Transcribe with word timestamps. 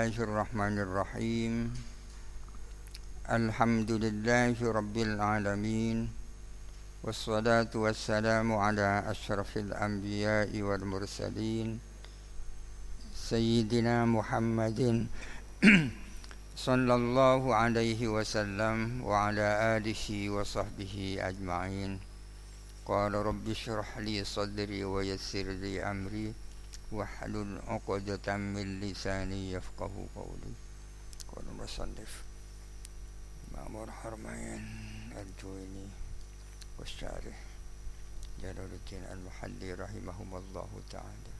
الله 0.00 0.24
الرحمن 0.24 0.76
الرحيم. 0.80 1.54
الحمد 3.28 3.90
لله 4.00 4.56
رب 4.56 4.96
العالمين 4.96 6.08
والصلاة 7.04 7.68
والسلام 7.74 8.48
على 8.52 9.04
أشرف 9.12 9.56
الأنبياء 9.56 10.56
والمرسلين. 10.56 11.78
سيدنا 13.12 14.08
محمد 14.08 14.80
صلى 16.68 16.94
الله 16.94 17.42
عليه 17.54 18.00
وسلم 18.08 19.04
وعلى 19.04 19.76
آله 19.76 20.30
وصحبه 20.30 21.16
أجمعين. 21.20 22.00
قال 22.88 23.12
رب 23.14 23.44
اشرح 23.48 23.98
لي 23.98 24.24
صدري 24.24 24.80
ويسر 24.84 25.46
لي 25.60 25.84
أمري. 25.84 26.32
واحلل 26.92 27.60
عقدة 27.66 28.36
من 28.36 28.80
لساني 28.80 29.52
يفقه 29.52 30.06
قولي. 30.16 30.54
قال 31.28 31.44
المصنف. 31.48 32.22
مأمور 33.54 33.90
حرمين 33.90 34.68
الجويني 35.16 35.86
والشارح 36.78 37.42
جلال 38.42 38.58
الدين 38.58 39.02
المحلي 39.04 39.74
رحمهما 39.74 40.38
الله 40.38 40.68
تعالى. 40.90 41.32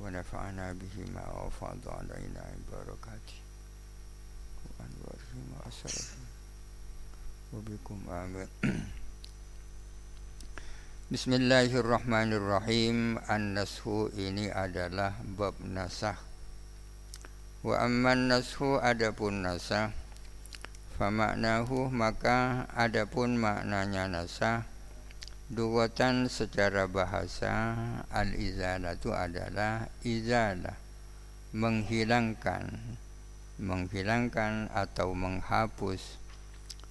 ونفعنا 0.00 0.72
بهما 0.72 1.42
وفاض 1.42 1.88
علينا 1.88 2.42
من 2.52 2.64
بركاته. 2.72 3.38
وأنواره 4.64 5.34
وأسره 5.66 6.04
وبكم 7.52 8.10
آمين. 8.10 8.48
Bismillahirrahmanirrahim. 11.14 13.22
An-nashu 13.30 14.10
ini 14.18 14.50
adalah 14.50 15.14
bab 15.22 15.54
nasah. 15.62 16.18
Wa 17.62 17.86
amman 17.86 18.26
nashu 18.26 18.82
adapun 18.82 19.46
nasah. 19.46 19.94
Famaknahu 20.98 21.94
maka 21.94 22.66
adapun 22.74 23.38
maknanya 23.38 24.10
nasah. 24.10 24.66
Duwatan 25.54 26.26
secara 26.26 26.90
bahasa 26.90 27.78
Al-izalah 28.10 28.98
itu 28.98 29.14
adalah 29.14 29.86
izalah 30.02 30.74
Menghilangkan. 31.54 32.74
Menghilangkan 33.62 34.66
atau 34.74 35.14
menghapus 35.14 36.23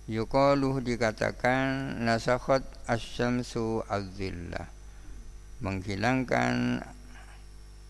Yuqaluh 0.03 0.83
dikatakan 0.83 1.95
nasakhat 2.03 2.67
asyamsu 2.91 3.87
az-zillah 3.87 4.67
menghilangkan 5.63 6.83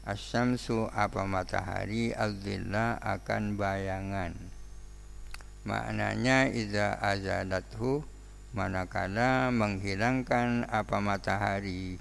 asyamsu 0.06 0.94
apa 0.94 1.26
matahari 1.26 2.14
az-zillah 2.14 3.02
akan 3.02 3.58
bayangan. 3.58 4.38
Maknanya 5.66 6.54
iza 6.54 7.02
azalathu 7.02 8.06
manakala 8.54 9.50
menghilangkan 9.50 10.70
apa 10.70 11.02
matahari 11.02 11.98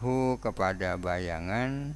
hu 0.00 0.40
kepada 0.40 0.96
bayangan 0.96 1.92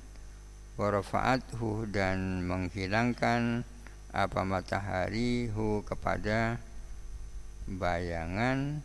warafa'athu 0.76 1.88
dan 1.88 2.44
menghilangkan 2.44 3.64
apa 4.12 4.44
matahari 4.44 5.48
hu 5.48 5.80
kepada 5.88 6.60
bayangan 7.66 8.78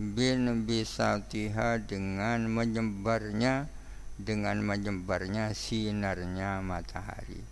bin 0.00 0.64
bisatiha 0.64 1.76
dengan 1.84 2.48
menyebarnya 2.48 3.68
dengan 4.16 4.64
menyebarnya 4.64 5.52
sinarnya 5.52 6.64
matahari. 6.64 7.44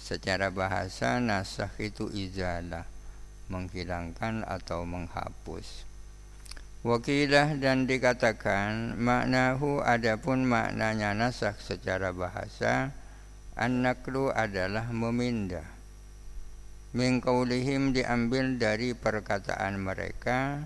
Secara 0.00 0.48
bahasa 0.48 1.20
nasah 1.20 1.70
itu 1.76 2.08
izalah 2.08 2.88
menghilangkan 3.52 4.42
atau 4.48 4.88
menghapus. 4.88 5.84
Wakilah 6.86 7.58
dan 7.58 7.84
dikatakan 7.90 8.94
maknahu 8.94 9.82
adapun 9.82 10.46
maknanya 10.46 11.12
nasah 11.18 11.58
secara 11.58 12.14
bahasa 12.14 12.94
an-naklu 13.58 14.30
adalah 14.30 14.86
memindah 14.94 15.75
min 16.96 17.20
diambil 17.92 18.56
dari 18.56 18.96
perkataan 18.96 19.76
mereka 19.76 20.64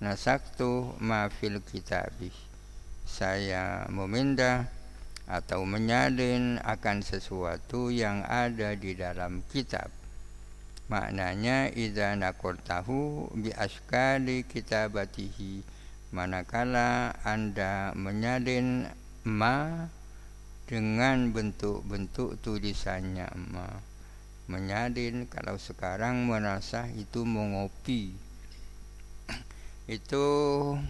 nasaktu 0.00 0.96
ma 0.96 1.28
fil 1.28 1.60
kitabih 1.60 2.32
saya 3.08 3.84
memindah 3.92 4.68
atau 5.28 5.68
menyalin 5.68 6.56
akan 6.64 7.04
sesuatu 7.04 7.92
yang 7.92 8.24
ada 8.24 8.72
di 8.72 8.96
dalam 8.96 9.44
kitab. 9.52 9.92
Maknanya 10.88 11.68
idza 11.68 12.16
naqultahu 12.16 13.32
bi 13.36 13.52
askali 13.52 14.48
kitabatihi. 14.48 15.76
Manakala 16.16 17.12
anda 17.20 17.92
menyalin 17.92 18.88
ma 19.28 19.84
dengan 20.64 21.28
bentuk-bentuk 21.28 22.40
tulisannya 22.40 23.28
ma 23.52 23.87
menyadin 24.48 25.28
kalau 25.28 25.60
sekarang 25.60 26.24
menasah 26.24 26.88
itu 26.96 27.22
mengopi 27.22 28.16
itu 29.86 30.26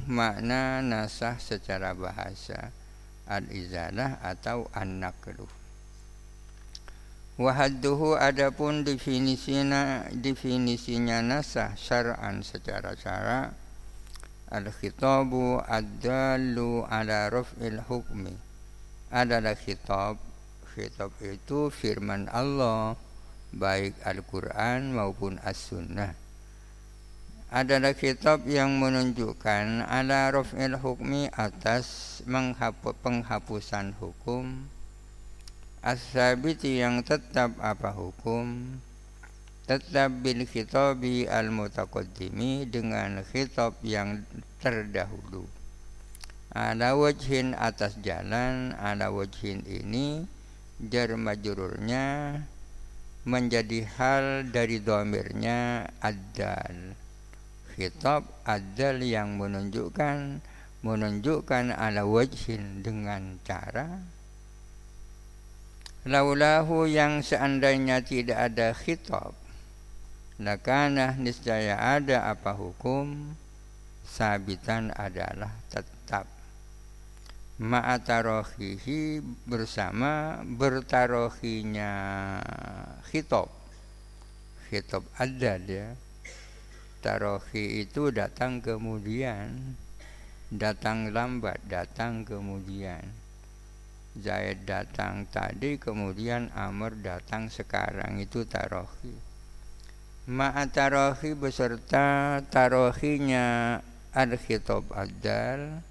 makna 0.06 0.80
nasah 0.80 1.36
secara 1.42 1.92
bahasa 1.92 2.70
al-izalah 3.26 4.22
atau 4.22 4.70
an-naqlu 4.70 5.44
wahadduhu 7.36 8.14
adapun 8.14 8.86
definisinya 8.86 10.06
definisinya 10.14 11.20
nasah 11.20 11.75
syar'an 11.75 12.46
secara 12.46 12.94
syara 12.94 13.52
al-khitabu 14.48 15.60
ad-dallu 15.60 16.84
ala 16.88 17.28
raf'il 17.28 17.84
hukmi. 17.84 18.32
Adalah 19.08 19.56
khitab 19.56 20.20
khitab 20.76 21.12
itu 21.25 21.72
firman 21.72 22.28
Allah 22.28 22.96
baik 23.53 23.97
Al-Quran 24.04 24.92
maupun 24.92 25.41
As-Sunnah. 25.41 26.12
Adalah 27.48 27.97
kitab 27.97 28.44
yang 28.44 28.76
menunjukkan 28.76 29.88
ala 29.88 30.28
raf'il 30.28 30.76
hukmi 30.76 31.32
atas 31.32 32.20
penghapusan 33.00 33.97
hukum. 33.97 34.69
As-sabiti 35.81 36.84
yang 36.84 37.00
tetap 37.00 37.56
apa 37.64 37.88
hukum? 37.97 38.76
Tetap 39.64 40.20
bil 40.20 40.44
khitabi 40.44 41.25
al-mutaqaddimi 41.25 42.69
dengan 42.69 43.25
khitab 43.25 43.81
yang 43.81 44.28
terdahulu. 44.60 45.48
Ala 46.53 46.97
wajhin 46.97 47.56
atas 47.56 47.97
jalan 48.04 48.76
ala 48.76 49.08
wajhin 49.08 49.64
ini 49.69 50.25
jar 50.81 51.12
majrurnya 51.16 52.41
menjadi 53.28 53.84
hal 54.00 54.49
dari 54.49 54.81
domirnya 54.81 55.84
adal 56.00 56.97
khitab 57.77 58.25
adal 58.49 59.05
yang 59.05 59.37
menunjukkan 59.37 60.41
menunjukkan 60.81 61.77
ala 61.77 62.09
wajhin 62.09 62.81
dengan 62.81 63.37
cara 63.44 64.00
laulahu 66.09 66.88
yang 66.88 67.21
seandainya 67.21 68.00
tidak 68.00 68.49
ada 68.49 68.72
khitab 68.72 69.37
lakana 70.41 71.12
niscaya 71.21 71.77
ada 71.77 72.33
apa 72.33 72.56
hukum 72.56 73.37
sabitan 74.08 74.88
adalah 74.97 75.52
tetap 75.69 76.38
ma'atarohihi 77.58 79.19
bersama 79.50 80.38
bertarohinya 80.46 81.93
khitab 83.10 83.50
khitab 84.70 85.02
adad 85.19 85.62
ya. 85.66 85.88
Tarohi 86.99 87.87
itu 87.87 88.10
datang 88.10 88.58
kemudian 88.58 89.75
datang 90.50 91.14
lambat 91.14 91.62
datang 91.66 92.26
kemudian. 92.26 93.06
Zaid 94.19 94.66
datang 94.66 95.31
tadi 95.31 95.78
kemudian 95.78 96.50
Amr 96.58 96.99
datang 96.99 97.46
sekarang. 97.46 98.19
Itu 98.19 98.43
tarohi. 98.50 99.14
Ma'atarohi 100.26 101.38
beserta 101.38 102.43
tarohinya 102.50 103.78
al-khitab 104.11 104.90
adal 104.90 105.87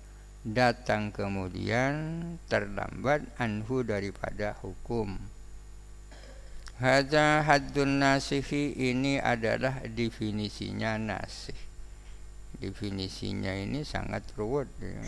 datang 0.47 1.11
kemudian 1.11 2.23
terlambat 2.47 3.27
anhu 3.35 3.83
daripada 3.83 4.55
hukum. 4.63 5.19
Hadza 6.79 7.43
haddun 7.43 7.99
nasihi 7.99 8.71
ini 8.71 9.19
adalah 9.19 9.83
definisinya 9.83 10.95
nasih. 10.95 11.57
Definisinya 12.63 13.51
ini 13.51 13.83
sangat 13.83 14.23
ruwet 14.39 14.71
ya. 14.79 15.03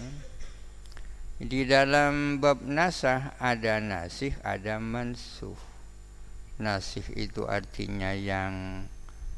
Di 1.39 1.63
dalam 1.63 2.43
bab 2.43 2.59
nasah 2.67 3.31
ada 3.39 3.79
nasih, 3.79 4.35
ada 4.43 4.75
mansuh. 4.83 5.55
nasih 6.59 7.07
itu 7.15 7.47
artinya 7.47 8.11
yang 8.11 8.83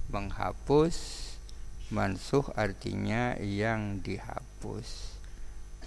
menghapus 0.09 1.29
mansuh 1.93 2.49
artinya 2.57 3.37
yang 3.37 4.01
dihapus 4.01 5.10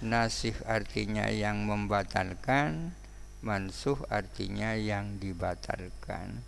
nasih 0.05 0.53
artinya 0.69 1.25
yang 1.33 1.65
membatalkan 1.65 2.93
mansuh 3.41 3.97
artinya 4.13 4.77
yang 4.77 5.17
dibatalkan 5.17 6.45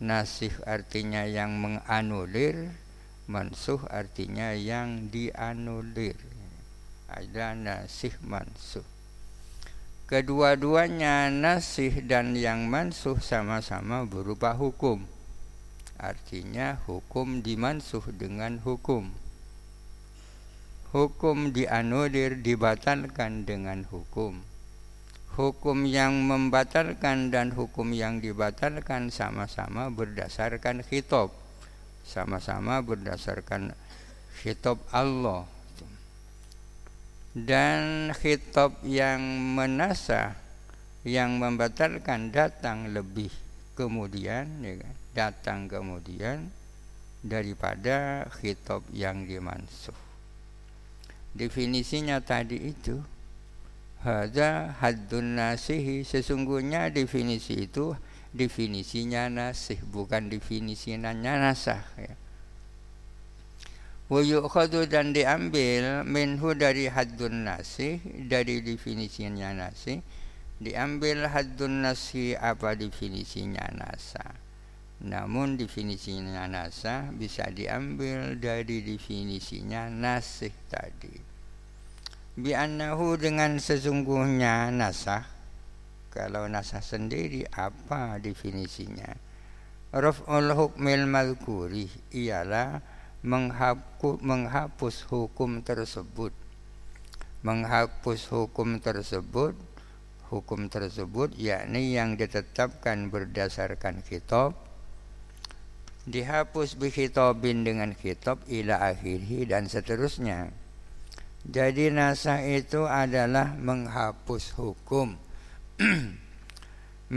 nasih 0.00 0.56
artinya 0.64 1.28
yang 1.28 1.60
menganulir 1.60 2.72
mansuh 3.28 3.84
artinya 3.92 4.56
yang 4.56 5.12
dianulir 5.12 6.16
ada 7.12 7.52
nasih 7.52 8.16
mansuh 8.24 8.88
Kedua-duanya 10.06 11.34
nasih 11.34 12.06
dan 12.06 12.38
yang 12.38 12.70
mansuh 12.70 13.18
sama-sama 13.18 14.06
berupa 14.06 14.54
hukum. 14.54 15.02
Artinya 15.98 16.78
hukum 16.86 17.42
dimansuh 17.42 18.14
dengan 18.14 18.62
hukum. 18.62 19.10
Hukum 20.96 21.52
dianulir 21.52 22.40
dibatalkan 22.40 23.44
dengan 23.44 23.84
hukum. 23.84 24.40
Hukum 25.36 25.84
yang 25.84 26.24
membatalkan 26.24 27.28
dan 27.28 27.52
hukum 27.52 27.92
yang 27.92 28.24
dibatalkan 28.24 29.12
sama-sama 29.12 29.92
berdasarkan 29.92 30.80
khitab. 30.80 31.28
Sama-sama 32.00 32.80
berdasarkan 32.80 33.76
khitab 34.40 34.80
Allah 34.88 35.44
dan 37.36 38.16
khitab 38.16 38.80
yang 38.80 39.20
menasa 39.52 40.40
yang 41.04 41.36
membatalkan 41.36 42.32
datang 42.32 42.96
lebih 42.96 43.28
kemudian 43.76 44.64
ya 44.64 44.80
kan? 44.80 44.96
datang 45.12 45.60
kemudian 45.68 46.48
daripada 47.20 48.24
khitab 48.40 48.80
yang 48.96 49.28
dimansuh 49.28 50.05
definisinya 51.36 52.24
tadi 52.24 52.72
itu 52.72 53.04
hada 54.02 54.74
haddun 54.80 55.36
nasihi. 55.36 56.02
Sesungguhnya 56.02 56.88
definisi 56.88 57.68
itu 57.68 57.92
definisinya 58.32 59.28
nasih 59.28 59.80
bukan 59.86 60.32
definisinya 60.32 61.12
nasah 61.12 61.84
ya. 62.00 62.14
Wa 64.06 64.22
yu'khadhu 64.22 64.86
dan 64.86 65.10
diambil 65.10 66.06
minhu 66.06 66.54
dari 66.54 66.86
haddun 66.86 67.42
nasi 67.42 67.98
dari 68.30 68.62
definisinya 68.62 69.50
nasi 69.50 69.98
diambil 70.62 71.26
haddun 71.26 71.82
nasi 71.82 72.38
apa 72.38 72.78
definisinya 72.78 73.66
nasa 73.74 74.38
namun 75.02 75.60
definisinya 75.60 76.48
nasa 76.48 77.12
bisa 77.12 77.50
diambil 77.52 78.38
dari 78.38 78.80
definisinya 78.80 79.92
nasih 79.92 80.54
tadi 80.72 81.25
bi'annahu 82.36 83.16
dengan 83.16 83.56
sesungguhnya 83.56 84.68
nasah. 84.68 85.24
Kalau 86.12 86.48
nasah 86.48 86.84
sendiri 86.84 87.44
apa 87.48 88.20
definisinya? 88.20 89.08
Raf'ul 89.96 90.52
hukmil 90.52 91.08
malkuri 91.08 91.88
ialah 92.12 92.80
menghapus, 93.24 94.20
menghapus 94.20 95.08
hukum 95.08 95.64
tersebut. 95.64 96.32
Menghapus 97.40 98.28
hukum 98.32 98.80
tersebut 98.80 99.56
hukum 100.30 100.66
tersebut 100.66 101.38
yakni 101.38 101.94
yang 101.94 102.18
ditetapkan 102.18 103.14
berdasarkan 103.14 104.02
kitab 104.02 104.58
dihapus 106.06 106.78
bikhitabin 106.78 107.62
dengan 107.62 107.94
kitab 107.94 108.42
ila 108.50 108.90
akhirhi 108.90 109.46
dan 109.46 109.70
seterusnya 109.70 110.50
jadi 111.46 111.94
nasah 111.94 112.42
itu 112.42 112.90
adalah 112.90 113.54
menghapus 113.54 114.58
hukum 114.58 115.14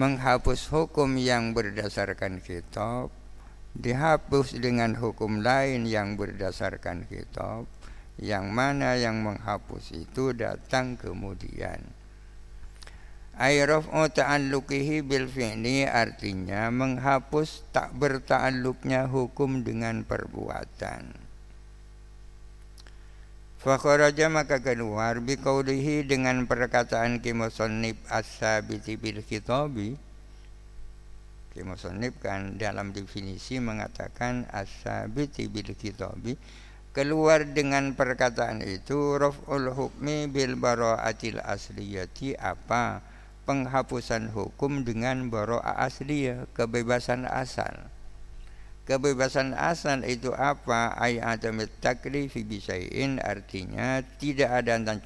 menghapus 0.01 0.69
hukum 0.69 1.17
yang 1.17 1.57
berdasarkan 1.57 2.37
kitab 2.37 3.09
dihapus 3.73 4.61
dengan 4.61 4.93
hukum 4.93 5.41
lain 5.41 5.89
yang 5.89 6.13
berdasarkan 6.13 7.09
kitab 7.09 7.65
yang 8.21 8.53
mana 8.53 8.93
yang 9.01 9.25
menghapus 9.25 9.97
itu 9.97 10.37
datang 10.37 10.93
kemudian 10.93 11.99
Ayraf'u 13.39 14.11
ta'alluqihi 14.11 14.99
bil 14.99 15.23
fi'li 15.31 15.87
artinya 15.87 16.67
menghapus 16.67 17.71
tak 17.71 17.95
berta'alluqnya 17.95 19.07
hukum 19.07 19.63
dengan 19.63 20.03
perbuatan. 20.03 21.28
Fakharaja 23.59 24.31
maka 24.31 24.63
keluar 24.63 25.19
biqaulihi 25.19 26.07
dengan 26.07 26.47
perkataan 26.47 27.19
kimusannib 27.19 27.99
as-sabiti 28.07 28.95
bil 28.95 29.19
khitabi. 29.19 29.99
Ki 31.51 31.67
Musonib 31.67 32.15
kan 32.23 32.55
dalam 32.55 32.95
definisi 32.95 33.59
mengatakan 33.59 34.47
asabiti 34.53 35.51
bil 35.51 35.75
kitabi 35.75 36.39
keluar 36.95 37.43
dengan 37.43 37.99
perkataan 37.99 38.63
itu 38.63 39.19
raf'ul 39.19 39.75
hukmi 39.75 40.31
bil 40.31 40.55
bara'atil 40.55 41.43
asliyati 41.43 42.39
apa? 42.39 43.03
Penghapusan 43.43 44.31
hukum 44.31 44.87
dengan 44.87 45.27
bara'ah 45.27 45.83
asliyah 45.83 46.47
kebebasan 46.55 47.27
asal 47.27 47.91
kebebasan 48.89 49.53
asal 49.53 50.01
itu 50.01 50.33
apa 50.33 50.97
ay 50.97 51.21
adamit 51.21 51.69
taklifi 51.77 52.41
bisain 52.41 53.21
artinya 53.21 54.01
tidak 54.17 54.65
ada 54.65 54.97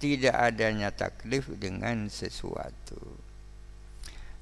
tidak 0.00 0.32
adanya 0.32 0.88
taklif 0.92 1.52
dengan 1.56 2.08
sesuatu 2.08 3.26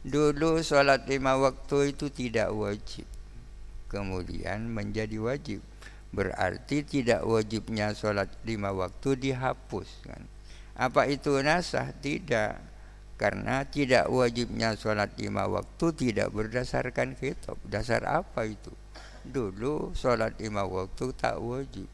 Dulu 0.04 0.60
sholat 0.60 1.08
lima 1.08 1.40
waktu 1.40 1.96
itu 1.96 2.12
tidak 2.12 2.52
wajib 2.52 3.08
Kemudian 3.88 4.68
menjadi 4.68 5.16
wajib 5.16 5.64
Berarti 6.12 6.84
tidak 6.84 7.24
wajibnya 7.24 7.96
sholat 7.96 8.28
lima 8.44 8.68
waktu 8.74 9.16
dihapus 9.16 9.88
kan? 10.04 10.28
Apa 10.76 11.08
itu 11.08 11.40
nasah? 11.40 11.96
Tidak 11.96 12.52
Karena 13.16 13.64
tidak 13.64 14.12
wajibnya 14.12 14.76
sholat 14.76 15.16
lima 15.16 15.48
waktu 15.48 15.86
tidak 15.96 16.36
berdasarkan 16.36 17.16
kitab 17.16 17.56
Dasar 17.64 18.04
apa 18.04 18.44
itu? 18.44 18.83
Dulu 19.24 19.96
sholat 19.96 20.36
lima 20.36 20.68
waktu 20.68 21.12
tak 21.16 21.40
wajib. 21.40 21.88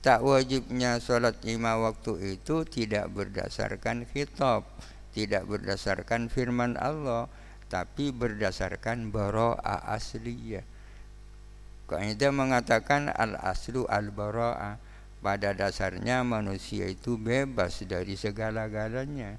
Tak 0.00 0.22
wajibnya 0.24 0.96
sholat 1.02 1.38
lima 1.42 1.76
waktu 1.76 2.38
itu 2.38 2.64
tidak 2.64 3.10
berdasarkan 3.12 4.08
kitab 4.08 4.64
tidak 5.10 5.46
berdasarkan 5.46 6.30
firman 6.30 6.78
Allah 6.78 7.26
tapi 7.70 8.10
berdasarkan 8.10 9.14
baro'a 9.14 9.86
asliyah. 9.94 10.66
Kaidah 11.86 12.30
mengatakan 12.30 13.10
al 13.10 13.34
aslu 13.38 13.86
al 13.90 14.14
baro'a 14.14 14.78
pada 15.22 15.50
dasarnya 15.54 16.22
manusia 16.22 16.86
itu 16.86 17.18
bebas 17.18 17.82
dari 17.86 18.14
segala-galanya. 18.14 19.38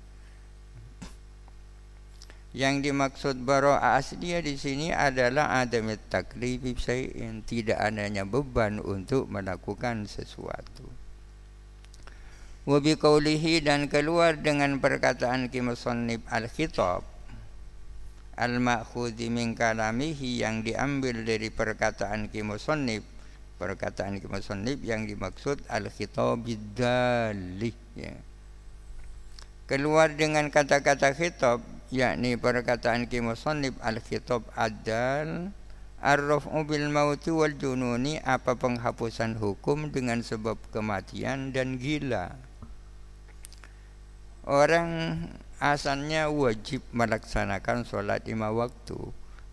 Yang 2.51 2.91
dimaksud 2.91 3.48
baro'a 3.48 3.96
asliyah 3.96 4.43
di 4.43 4.60
sini 4.60 4.91
adalah 4.91 5.63
adamit 5.63 6.03
taklifi 6.12 6.75
syai'in, 6.75 7.48
tidak 7.48 7.79
adanya 7.79 8.27
beban 8.27 8.84
untuk 8.84 9.31
melakukan 9.31 10.03
sesuatu. 10.03 10.84
Wabi 12.67 13.00
kaulihi 13.00 13.63
dan 13.63 13.88
keluar 13.88 14.38
dengan 14.38 14.77
perkataan 14.77 15.50
kimusannib 15.50 16.22
al-khitab 16.29 17.01
al-ma'khudhi 18.38 19.34
min 19.34 19.58
kalamihi 19.58 20.46
yang 20.46 20.62
diambil 20.62 21.25
dari 21.25 21.50
perkataan 21.50 22.29
kimusannib 22.29 23.01
perkataan 23.62 24.17
kimusannib 24.17 24.81
yang 24.81 25.05
dimaksud 25.05 25.62
al-khitab 25.70 26.41
bidalih 26.41 27.74
ya. 27.93 28.13
keluar 29.70 30.13
dengan 30.13 30.50
kata-kata 30.50 31.13
khitab 31.13 31.62
yakni 31.91 32.39
perkataan 32.39 33.05
kimusannib 33.12 33.75
al-khitab 33.83 34.48
adal 34.55 35.51
Ar-raf'u 36.01 36.65
bil 36.65 36.89
mauti 36.89 37.29
wal 37.29 37.53
jununi 37.53 38.17
apa 38.25 38.57
penghapusan 38.57 39.38
hukum 39.38 39.93
dengan 39.93 40.25
sebab 40.25 40.57
kematian 40.74 41.53
dan 41.53 41.77
gila? 41.77 42.33
Orang 44.41 45.21
asalnya 45.62 46.33
wajib 46.33 46.81
melaksanakan 46.89 47.86
sholat 47.86 48.25
lima 48.25 48.50
waktu. 48.50 48.98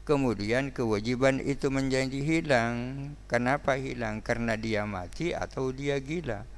Kemudian 0.09 0.73
kewajiban 0.73 1.37
itu 1.45 1.69
menjadi 1.69 2.17
hilang. 2.17 3.13
Kenapa 3.29 3.77
hilang? 3.77 4.25
Karena 4.25 4.57
dia 4.57 4.89
mati 4.89 5.37
atau 5.37 5.69
dia 5.69 6.01
gila? 6.01 6.49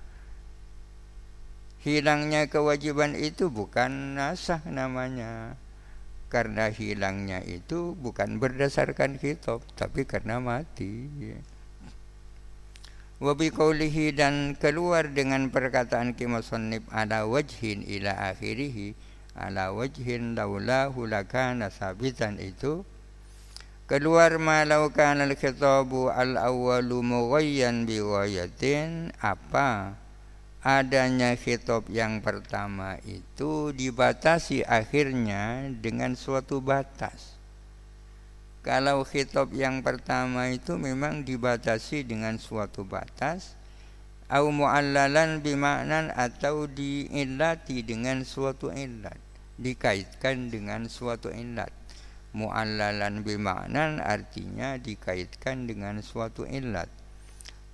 Hilangnya 1.83 2.47
kewajiban 2.47 3.19
itu 3.19 3.51
bukan 3.51 4.15
nasah 4.15 4.63
namanya 4.71 5.59
karena 6.31 6.71
hilangnya 6.71 7.43
itu 7.43 7.99
bukan 7.99 8.39
berdasarkan 8.39 9.19
kitab 9.19 9.61
tapi 9.75 10.07
karena 10.07 10.39
mati. 10.39 11.11
Ya. 11.19 11.43
Wabi 13.21 13.53
kaulihi 13.53 14.17
dan 14.17 14.57
keluar 14.57 15.13
dengan 15.13 15.53
perkataan 15.53 16.17
kimusannif 16.17 16.89
ala 16.89 17.29
wajhin 17.29 17.85
ila 17.85 18.33
akhirih 18.33 18.97
ala 19.37 19.77
wajhin 19.77 20.33
laulahu 20.33 21.05
lakana 21.05 21.69
sabitan 21.69 22.41
itu 22.41 22.81
keluar 23.85 24.41
malau 24.41 24.89
kana 24.89 25.29
al-khitabu 25.29 26.09
al-awwalu 26.09 27.05
mughayyan 27.05 27.85
bi 27.85 28.01
apa 29.21 30.00
adanya 30.61 31.33
khitab 31.41 31.89
yang 31.89 32.21
pertama 32.21 33.01
itu 33.09 33.73
dibatasi 33.73 34.61
akhirnya 34.69 35.73
dengan 35.73 36.13
suatu 36.13 36.61
batas. 36.61 37.41
Kalau 38.61 39.01
khitab 39.09 39.57
yang 39.57 39.81
pertama 39.81 40.53
itu 40.53 40.77
memang 40.77 41.25
dibatasi 41.25 42.05
dengan 42.05 42.37
suatu 42.37 42.85
batas, 42.85 43.57
au 44.29 44.53
mu'allalan 44.53 45.41
bimaknan 45.41 46.13
atau 46.13 46.69
diillati 46.69 47.81
dengan 47.81 48.21
suatu 48.21 48.69
illat, 48.69 49.17
dikaitkan 49.57 50.53
dengan 50.53 50.93
suatu 50.93 51.33
illat. 51.33 51.73
Mu'allalan 52.37 53.25
bimaknan 53.25 53.97
artinya 54.05 54.77
dikaitkan 54.77 55.65
dengan 55.65 56.05
suatu 56.05 56.45
illat 56.45 57.00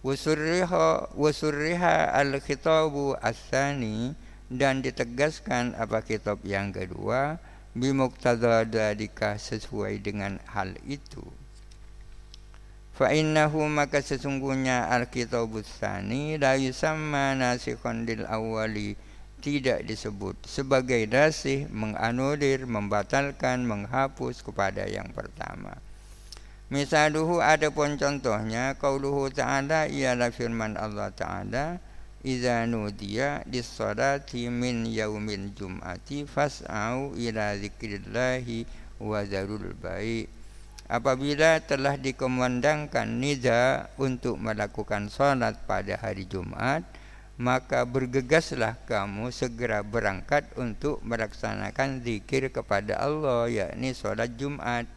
wasurriha 0.06 1.10
wasurriha 1.18 2.14
al-khitabu 2.14 3.18
asani 3.18 4.14
dan 4.46 4.78
ditegaskan 4.78 5.74
apa 5.74 6.06
kitab 6.06 6.38
yang 6.46 6.70
kedua 6.70 7.42
bimuqtada 7.74 8.62
dalika 8.62 9.34
sesuai 9.34 9.98
dengan 9.98 10.38
hal 10.46 10.78
itu. 10.86 11.26
Fa 12.94 13.10
innahu 13.10 13.66
maka 13.66 13.98
sesungguhnya 13.98 14.86
al-kitabus 14.94 15.66
tsani 15.82 16.38
la 16.38 16.54
yusamma 16.54 17.34
nasikhun 17.34 18.06
lil 18.06 18.22
awwali 18.30 18.94
tidak 19.42 19.84
disebut 19.84 20.38
sebagai 20.46 21.02
nasih 21.10 21.66
menganulir 21.68 22.62
membatalkan 22.64 23.66
menghapus 23.66 24.40
kepada 24.40 24.88
yang 24.88 25.10
pertama 25.12 25.76
Misaluhu 26.66 27.38
pun 27.70 27.94
contohnya 27.94 28.74
qauluhu 28.74 29.30
ta'ala 29.30 29.86
ialah 29.86 30.34
firman 30.34 30.74
Allah 30.74 31.14
ta'ala 31.14 31.78
Iza 32.26 32.66
nudiya 32.66 33.46
dissalati 33.46 34.50
min 34.50 34.82
yaumil 34.82 35.54
jum'ati 35.54 36.26
fas'au 36.26 37.14
ila 37.14 37.54
zikrillahi 37.54 38.66
wa 38.98 39.22
zarul 39.22 39.78
baik 39.78 40.26
Apabila 40.90 41.62
telah 41.62 41.94
dikumandangkan 41.94 43.14
nida 43.14 43.86
untuk 43.94 44.34
melakukan 44.34 45.06
salat 45.06 45.54
pada 45.70 46.02
hari 46.02 46.26
Jumat 46.26 46.82
Maka 47.38 47.86
bergegaslah 47.86 48.74
kamu 48.90 49.30
segera 49.30 49.86
berangkat 49.86 50.50
untuk 50.58 50.98
melaksanakan 51.06 52.02
zikir 52.02 52.50
kepada 52.50 52.98
Allah 52.98 53.46
yakni 53.46 53.94
salat 53.94 54.34
Jumat 54.34 54.95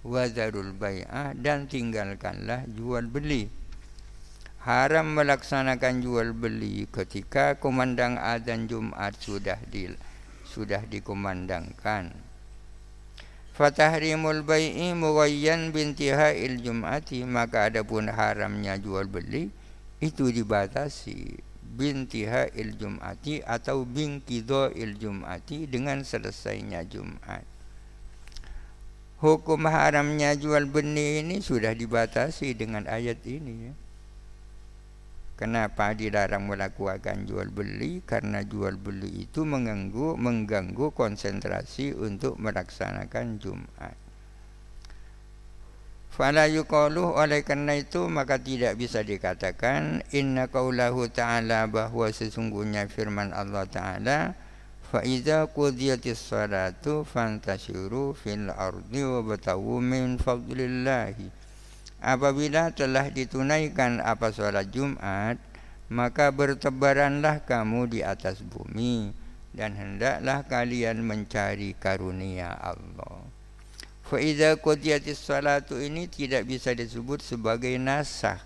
wazarul 0.00 0.72
bai'ah 0.72 1.36
dan 1.36 1.68
tinggalkanlah 1.68 2.64
jual 2.72 3.04
beli. 3.08 3.52
Haram 4.60 5.16
melaksanakan 5.16 6.04
jual 6.04 6.36
beli 6.36 6.84
ketika 6.92 7.56
kumandang 7.56 8.20
azan 8.20 8.68
Jumat 8.68 9.16
sudah 9.16 9.56
di 9.68 9.88
sudah 10.44 10.84
dikumandangkan. 10.84 12.12
Fatahrimul 13.56 14.44
bai'i 14.44 14.96
mughayyan 14.96 15.72
il 15.72 16.54
jum'ati 16.64 17.28
maka 17.28 17.68
adapun 17.68 18.08
haramnya 18.08 18.80
jual 18.80 19.04
beli 19.04 19.52
itu 20.00 20.32
dibatasi 20.32 21.44
il 22.56 22.70
jum'ati 22.76 23.44
atau 23.44 23.84
il 23.84 24.92
jum'ati 24.96 25.68
dengan 25.68 26.00
selesainya 26.04 26.88
Jumat 26.88 27.49
hukum 29.20 29.68
haramnya 29.68 30.32
jual 30.34 30.64
beli 30.64 31.20
ini 31.20 31.44
sudah 31.44 31.76
dibatasi 31.76 32.56
dengan 32.56 32.88
ayat 32.88 33.20
ini 33.28 33.54
ya. 33.68 33.74
Kenapa 35.40 35.96
dilarang 35.96 36.52
melakukan 36.52 37.24
jual 37.24 37.48
beli? 37.48 38.04
Karena 38.04 38.44
jual 38.44 38.76
beli 38.76 39.24
itu 39.24 39.48
mengganggu 39.48 40.20
mengganggu 40.20 40.92
konsentrasi 40.92 41.96
untuk 41.96 42.36
melaksanakan 42.36 43.40
Jumat. 43.40 43.96
Fala 46.12 46.44
yuqalu 46.44 47.16
oleh 47.16 47.40
karena 47.40 47.80
itu 47.80 48.04
maka 48.12 48.36
tidak 48.36 48.76
bisa 48.76 49.00
dikatakan 49.00 50.04
inna 50.12 50.52
qaulahu 50.52 51.08
ta'ala 51.08 51.64
bahwa 51.72 52.12
sesungguhnya 52.12 52.84
firman 52.92 53.32
Allah 53.32 53.64
Ta'ala 53.64 54.36
فإذا 54.95 55.51
قضيت 55.51 56.07
الصلاة 56.07 56.85
فانتشروا 57.03 58.13
في 58.15 58.31
الأرض 58.33 58.93
وابتغوا 58.95 59.79
من 59.81 60.15
فضل 60.17 60.59
الله 60.61 61.17
Apabila 62.05 62.69
telah 62.69 63.09
ditunaikan 63.09 63.97
apa 63.97 64.29
sholat 64.29 64.69
Jumat 64.69 65.41
Maka 65.89 66.29
bertebaranlah 66.29 67.41
kamu 67.41 67.89
di 67.89 67.99
atas 68.05 68.45
bumi 68.45 69.09
Dan 69.55 69.73
hendaklah 69.73 70.45
kalian 70.45 71.01
mencari 71.01 71.73
karunia 71.73 72.53
Allah 72.61 73.25
Fa'idha 74.05 74.53
kudiyatis 74.61 75.17
salatu 75.17 75.81
ini 75.81 76.05
tidak 76.05 76.45
bisa 76.45 76.77
disebut 76.77 77.25
sebagai 77.25 77.73
nasah 77.81 78.37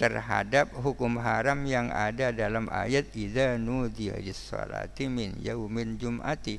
terhadap 0.00 0.72
hukum 0.80 1.20
haram 1.20 1.60
yang 1.68 1.92
ada 1.92 2.32
dalam 2.32 2.72
ayat 2.72 3.12
idza 3.12 3.60
nudiya 3.60 4.16
lis-salati 4.16 5.12
min 5.12 5.36
yaumin 5.44 6.00
jum'ati. 6.00 6.56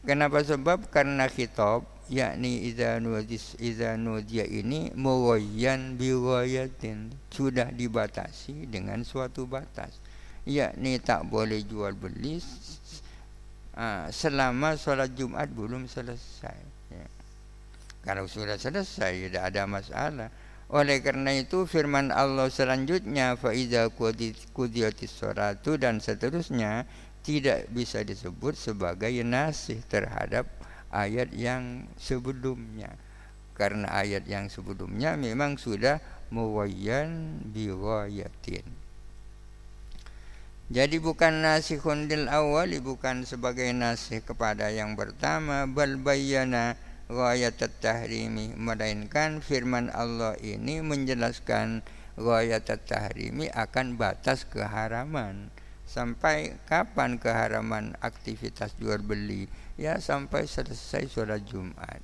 Kenapa 0.00 0.40
sebab 0.40 0.88
karena 0.88 1.28
khitab 1.28 1.84
yakni 2.08 2.66
idza 2.66 2.96
nudis 2.98 3.54
idza 3.60 3.94
nudiya 4.00 4.48
ini 4.48 4.90
muwayyan 4.96 6.00
bi 6.00 6.10
sudah 7.30 7.68
dibatasi 7.70 8.66
dengan 8.66 9.04
suatu 9.06 9.46
batas 9.46 9.94
yakni 10.42 10.98
tak 10.98 11.30
boleh 11.30 11.62
jual 11.62 11.94
beli 11.94 12.42
selama 14.10 14.74
solat 14.74 15.14
Jumat 15.14 15.46
belum 15.54 15.86
selesai 15.86 16.58
ya. 16.90 17.06
kalau 18.02 18.26
sudah 18.26 18.58
selesai 18.58 19.30
tidak 19.30 19.54
ada 19.54 19.62
masalah 19.70 20.28
oleh 20.70 21.02
karena 21.02 21.34
itu 21.34 21.66
firman 21.66 22.14
Allah 22.14 22.46
selanjutnya 22.46 23.34
faiza 23.34 23.90
kudiyatis 24.54 25.18
dan 25.82 25.98
seterusnya 25.98 26.86
tidak 27.26 27.66
bisa 27.74 28.06
disebut 28.06 28.54
sebagai 28.54 29.10
nasih 29.26 29.82
terhadap 29.90 30.46
ayat 30.94 31.34
yang 31.34 31.90
sebelumnya. 31.98 32.94
Karena 33.58 33.92
ayat 33.92 34.24
yang 34.24 34.48
sebelumnya 34.48 35.20
memang 35.20 35.60
sudah 35.60 36.00
muwayyan 36.32 37.42
biwayatin. 37.50 38.64
Jadi 40.70 41.02
bukan 41.02 41.42
nasihun 41.42 42.06
lil 42.06 42.30
awal 42.30 42.70
bukan 42.78 43.26
sebagai 43.26 43.66
nasih 43.74 44.22
kepada 44.22 44.70
yang 44.70 44.94
pertama 44.94 45.66
bal 45.66 45.98
bayyana 45.98 46.78
ghayat 47.10 47.58
tahrimi. 47.82 48.54
Melainkan 48.54 49.42
firman 49.42 49.90
Allah 49.90 50.38
ini 50.38 50.78
menjelaskan 50.78 51.82
ghayat 52.14 52.70
tahrimi 52.86 53.50
akan 53.50 53.98
batas 53.98 54.46
keharaman. 54.46 55.50
Sampai 55.90 56.54
kapan 56.70 57.18
keharaman 57.18 57.98
aktivitas 57.98 58.78
jual 58.78 59.02
beli? 59.02 59.50
Ya 59.74 59.98
sampai 59.98 60.46
selesai 60.46 61.10
sholat 61.10 61.42
Jumat. 61.50 61.98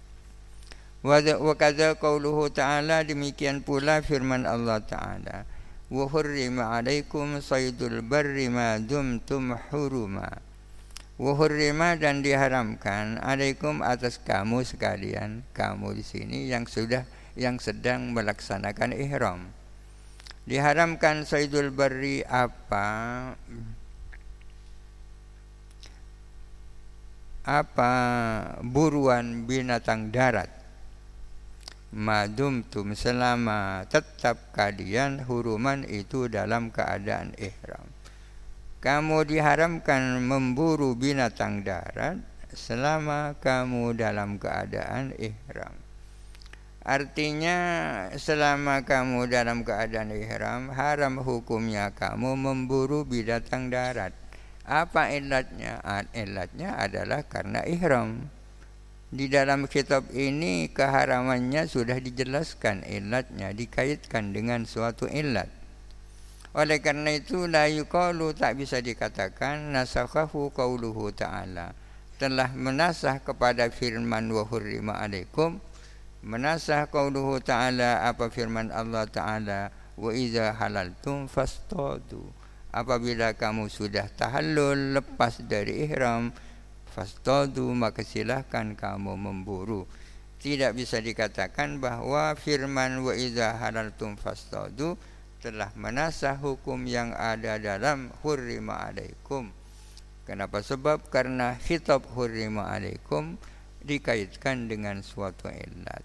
Wa 1.06 1.22
kadza 1.54 1.94
qauluhu 1.94 2.50
ta'ala 2.50 3.06
demikian 3.06 3.62
pula 3.62 4.02
firman 4.02 4.42
Allah 4.42 4.82
ta'ala. 4.82 5.46
Wa 5.86 6.10
hurrima 6.10 6.82
alaikum 6.82 7.38
saydul 7.38 8.02
barri 8.02 8.50
ma 8.50 8.74
dumtum 8.82 9.54
huruma 9.70 10.42
Wuhurima 11.16 11.96
dan 11.96 12.20
diharamkan 12.20 13.16
alaikum 13.24 13.80
atas 13.80 14.20
kamu 14.20 14.68
sekalian 14.68 15.48
kamu 15.56 15.96
di 15.96 16.04
sini 16.04 16.38
yang 16.52 16.68
sudah 16.68 17.08
yang 17.32 17.56
sedang 17.56 18.12
melaksanakan 18.12 18.92
ihram. 18.92 19.48
Diharamkan 20.44 21.24
saidul 21.24 21.72
bari 21.72 22.20
apa? 22.20 22.88
Apa 27.48 27.92
buruan 28.60 29.48
binatang 29.48 30.12
darat? 30.12 30.52
Madum 31.96 32.60
tum 32.68 32.92
selama 32.92 33.88
tetap 33.88 34.52
kalian 34.52 35.24
huruman 35.24 35.80
itu 35.88 36.28
dalam 36.28 36.68
keadaan 36.68 37.32
ihram 37.40 37.95
kamu 38.84 39.24
diharamkan 39.24 40.20
memburu 40.20 40.92
binatang 40.92 41.64
darat 41.64 42.20
selama 42.52 43.36
kamu 43.40 43.96
dalam 43.96 44.40
keadaan 44.40 45.12
ihram. 45.20 45.74
Artinya 46.86 47.58
selama 48.14 48.86
kamu 48.86 49.26
dalam 49.26 49.66
keadaan 49.66 50.14
ihram 50.14 50.70
haram 50.70 51.18
hukumnya 51.18 51.90
kamu 51.90 52.38
memburu 52.38 53.02
binatang 53.02 53.74
darat. 53.74 54.14
Apa 54.62 55.10
ilatnya? 55.10 55.82
Ilatnya 56.14 56.78
adalah 56.78 57.26
karena 57.26 57.66
ihram. 57.66 58.30
Di 59.10 59.30
dalam 59.30 59.70
kitab 59.70 60.10
ini 60.14 60.70
keharamannya 60.70 61.70
sudah 61.70 61.98
dijelaskan 61.98 62.82
ilatnya 62.86 63.54
dikaitkan 63.54 64.34
dengan 64.34 64.66
suatu 64.66 65.06
ilat. 65.06 65.46
Oleh 66.56 66.80
karena 66.80 67.12
itu 67.12 67.44
la 67.44 67.68
yuqalu 67.68 68.32
tak 68.32 68.56
bisa 68.56 68.80
dikatakan 68.80 69.76
nasakhahu 69.76 70.48
qauluhu 70.56 71.12
ta'ala. 71.12 71.76
Telah 72.16 72.56
menasah 72.56 73.20
kepada 73.20 73.68
firman 73.68 74.32
wa 74.32 74.40
hurrima 74.48 74.96
alaikum 74.96 75.60
menasah 76.24 76.88
qauluhu 76.88 77.44
ta'ala 77.44 78.08
apa 78.08 78.32
firman 78.32 78.72
Allah 78.72 79.04
ta'ala 79.04 79.68
wa 80.00 80.10
idza 80.16 80.56
halaltum 80.56 81.28
fastadu. 81.28 82.24
Apabila 82.72 83.36
kamu 83.36 83.68
sudah 83.68 84.08
tahallul 84.16 84.96
lepas 84.96 85.44
dari 85.44 85.84
ihram 85.84 86.32
fastadu 86.88 87.68
maka 87.76 88.00
silahkan 88.00 88.72
kamu 88.72 89.12
memburu. 89.12 89.84
Tidak 90.40 90.72
bisa 90.72 91.04
dikatakan 91.04 91.84
bahwa 91.84 92.32
firman 92.32 93.04
wa 93.04 93.12
idza 93.12 93.60
halaltum 93.60 94.16
fastadu 94.16 94.96
telah 95.46 95.70
menasah 95.78 96.42
hukum 96.42 96.90
yang 96.90 97.14
ada 97.14 97.54
dalam 97.62 98.10
hurrima 98.26 98.90
alaikum. 98.90 99.54
Kenapa? 100.26 100.58
Sebab 100.58 101.06
karena 101.06 101.54
khitab 101.54 102.02
hurrima 102.18 102.66
alaikum 102.66 103.38
dikaitkan 103.86 104.66
dengan 104.66 105.06
suatu 105.06 105.46
illat. 105.46 106.02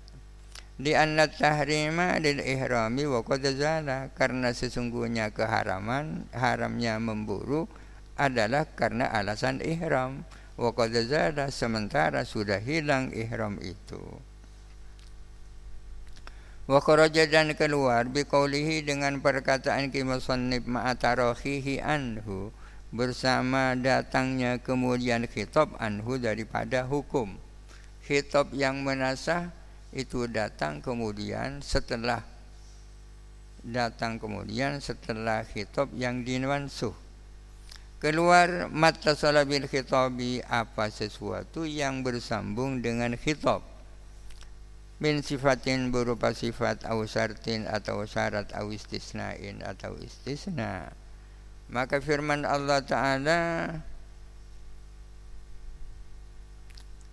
Di 0.77 0.93
anna 0.93 1.25
tahrima 1.25 2.21
lil 2.21 2.37
ihrami 2.37 3.09
wa 3.09 3.25
qad 3.25 3.41
karena 4.13 4.53
sesungguhnya 4.53 5.33
keharaman 5.33 6.29
haramnya 6.37 7.01
memburu 7.01 7.65
adalah 8.21 8.69
karena 8.77 9.09
alasan 9.09 9.57
ihram 9.65 10.21
wa 10.53 10.69
qad 10.69 10.93
sementara 11.49 12.21
sudah 12.29 12.61
hilang 12.61 13.09
ihram 13.09 13.57
itu. 13.57 14.21
Wa 16.69 16.77
kharaja 16.77 17.25
dan 17.25 17.57
keluar 17.57 18.05
biqaulihi 18.05 18.85
dengan 18.85 19.17
perkataan 19.17 19.89
ki 19.89 20.05
musannif 20.05 20.61
ma'atarakhihi 20.69 21.81
anhu 21.81 22.53
bersama 22.93 23.73
datangnya 23.73 24.61
kemudian 24.61 25.25
khitab 25.25 25.73
anhu 25.81 26.21
daripada 26.21 26.85
hukum. 26.85 27.33
Khitab 28.05 28.53
yang 28.53 28.85
menasah 28.85 29.49
itu 29.89 30.29
datang 30.29 30.85
kemudian 30.85 31.65
setelah 31.65 32.21
datang 33.65 34.21
kemudian 34.21 34.77
setelah 34.77 35.41
khitab 35.41 35.89
yang 35.97 36.21
dimansuh. 36.21 36.93
Keluar 37.97 38.69
mata 38.69 39.17
salabil 39.17 39.65
khitabi 39.65 40.45
apa 40.45 40.93
sesuatu 40.93 41.65
yang 41.65 42.05
bersambung 42.05 42.85
dengan 42.85 43.17
khitab 43.17 43.70
min 45.01 45.25
sifatin 45.25 45.89
berupa 45.89 46.29
sifat 46.29 46.85
au 46.85 47.09
syartin 47.09 47.65
atau 47.65 48.05
syarat 48.05 48.45
au 48.53 48.69
istisnain 48.69 49.65
atau 49.65 49.97
istisna. 49.97 50.93
Maka 51.73 51.97
firman 51.97 52.45
Allah 52.45 52.85
taala 52.85 53.41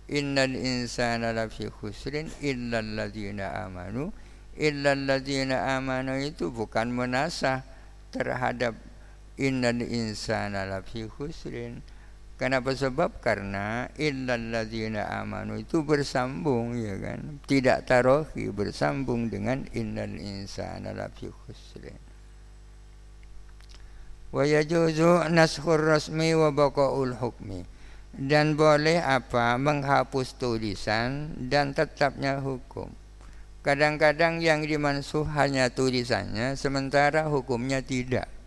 innal 0.05 0.53
insana 0.53 1.33
lafi 1.33 1.65
khusrin 1.73 2.29
illa 2.45 2.85
alladzina 2.85 3.65
amanu. 3.65 4.13
Illa 4.53 4.93
alladzina 4.93 5.73
amanu 5.73 6.13
itu 6.21 6.53
bukan 6.53 6.93
menasah 6.93 7.65
terhadap 8.13 8.77
innal 9.41 9.81
insana 9.81 10.69
lafi 10.69 11.09
khusrin 11.09 11.81
Kenapa 12.39 12.71
sebab 12.71 13.19
karena 13.19 13.91
illalladzina 13.99 15.11
amanu 15.11 15.59
itu 15.59 15.83
bersambung 15.83 16.71
ya 16.79 16.95
kan. 16.95 17.43
Tidak 17.43 17.83
tarohi 17.83 18.47
bersambung 18.47 19.27
dengan 19.27 19.67
innal 19.75 20.15
insana 20.15 20.95
lafi 20.95 21.27
khusrin. 21.27 21.99
Wa 24.31 24.47
yajuzu 24.47 25.27
naskhur 25.27 25.83
rasmi 25.83 26.31
wa 26.31 26.47
baqaul 26.55 27.19
hukmi. 27.19 27.67
Dan 28.15 28.55
boleh 28.55 29.03
apa 29.03 29.59
menghapus 29.59 30.39
tulisan 30.39 31.35
dan 31.51 31.75
tetapnya 31.75 32.39
hukum. 32.39 32.87
Kadang-kadang 33.67 34.39
yang 34.39 34.63
dimansuh 34.63 35.27
hanya 35.35 35.67
tulisannya 35.67 36.55
sementara 36.55 37.27
hukumnya 37.27 37.83
tidak. 37.83 38.38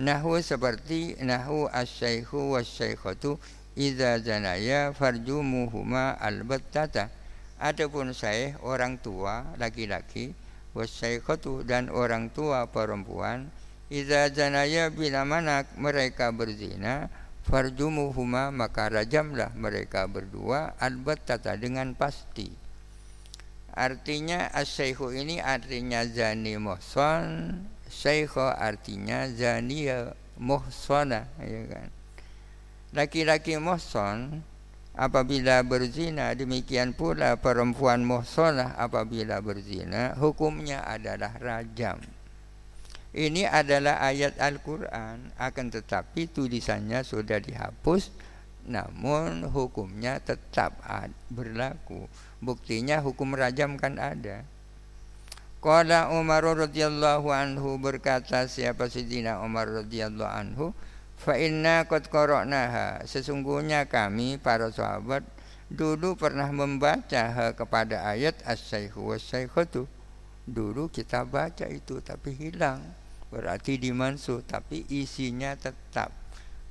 Nahu 0.00 0.40
seperti 0.40 1.20
nahu 1.20 1.68
asyaikhu 1.68 2.56
wasyaikhatu 2.56 3.36
idza 3.76 4.16
zanaya 4.24 4.96
farjumuhuma 4.96 6.16
albattata. 6.16 7.12
Adapun 7.60 8.16
saya 8.16 8.56
orang 8.64 8.96
tua 8.96 9.44
laki-laki 9.60 10.32
wasyaikhatu 10.72 11.68
dan 11.68 11.92
orang 11.92 12.32
tua 12.32 12.64
perempuan 12.72 13.52
idza 13.92 14.32
zanaya 14.32 14.88
bila 14.88 15.28
mana 15.28 15.68
mereka 15.76 16.32
berzina 16.32 17.12
farjumuhuma 17.44 18.48
maka 18.48 18.88
rajamlah 18.88 19.52
mereka 19.52 20.08
berdua 20.08 20.80
albattata 20.80 21.60
dengan 21.60 21.92
pasti. 21.92 22.48
Artinya 23.76 24.48
asyaikhu 24.56 25.12
ini 25.12 25.44
artinya 25.44 26.08
zani 26.08 26.56
muhsan 26.56 27.68
Syaikha 27.90 28.54
artinya 28.54 29.26
zaniya 29.26 30.14
muhsana 30.38 31.26
ya 31.42 31.62
kan. 31.66 31.88
Laki-laki 32.94 33.58
muhsan 33.58 34.46
apabila 34.94 35.62
berzina 35.66 36.30
demikian 36.38 36.94
pula 36.94 37.34
perempuan 37.38 38.06
muhsanah 38.06 38.78
apabila 38.78 39.42
berzina 39.42 40.14
hukumnya 40.16 40.86
adalah 40.86 41.34
rajam. 41.42 41.98
Ini 43.10 43.50
adalah 43.50 43.98
ayat 44.06 44.38
Al-Qur'an 44.38 45.34
akan 45.34 45.66
tetapi 45.74 46.30
tulisannya 46.30 47.02
sudah 47.02 47.42
dihapus 47.42 48.14
namun 48.70 49.50
hukumnya 49.50 50.22
tetap 50.22 50.78
berlaku. 51.26 52.06
Buktinya 52.38 53.02
hukum 53.02 53.34
rajam 53.34 53.74
kan 53.74 53.98
ada. 53.98 54.46
Qala 55.60 56.08
Umar 56.08 56.40
radhiyallahu 56.40 57.28
anhu 57.28 57.76
berkata 57.76 58.48
siapa 58.48 58.88
Sidina 58.88 59.44
Umar 59.44 59.68
radhiyallahu 59.68 60.32
anhu? 60.32 60.72
Fa 61.20 61.36
inna 61.36 61.84
qad 61.84 62.08
qara'naha. 62.08 63.04
Sesungguhnya 63.04 63.84
kami 63.84 64.40
para 64.40 64.72
sahabat 64.72 65.20
dulu 65.68 66.16
pernah 66.16 66.48
membaca 66.48 67.52
kepada 67.52 68.08
ayat 68.08 68.40
as-saykhu 68.48 69.12
was-saykhatu. 69.12 69.84
Dulu 70.48 70.88
kita 70.88 71.28
baca 71.28 71.68
itu 71.68 72.00
tapi 72.00 72.32
hilang. 72.32 72.80
Berarti 73.28 73.76
dimansuh 73.76 74.40
tapi 74.40 74.88
isinya 74.88 75.52
tetap. 75.60 76.08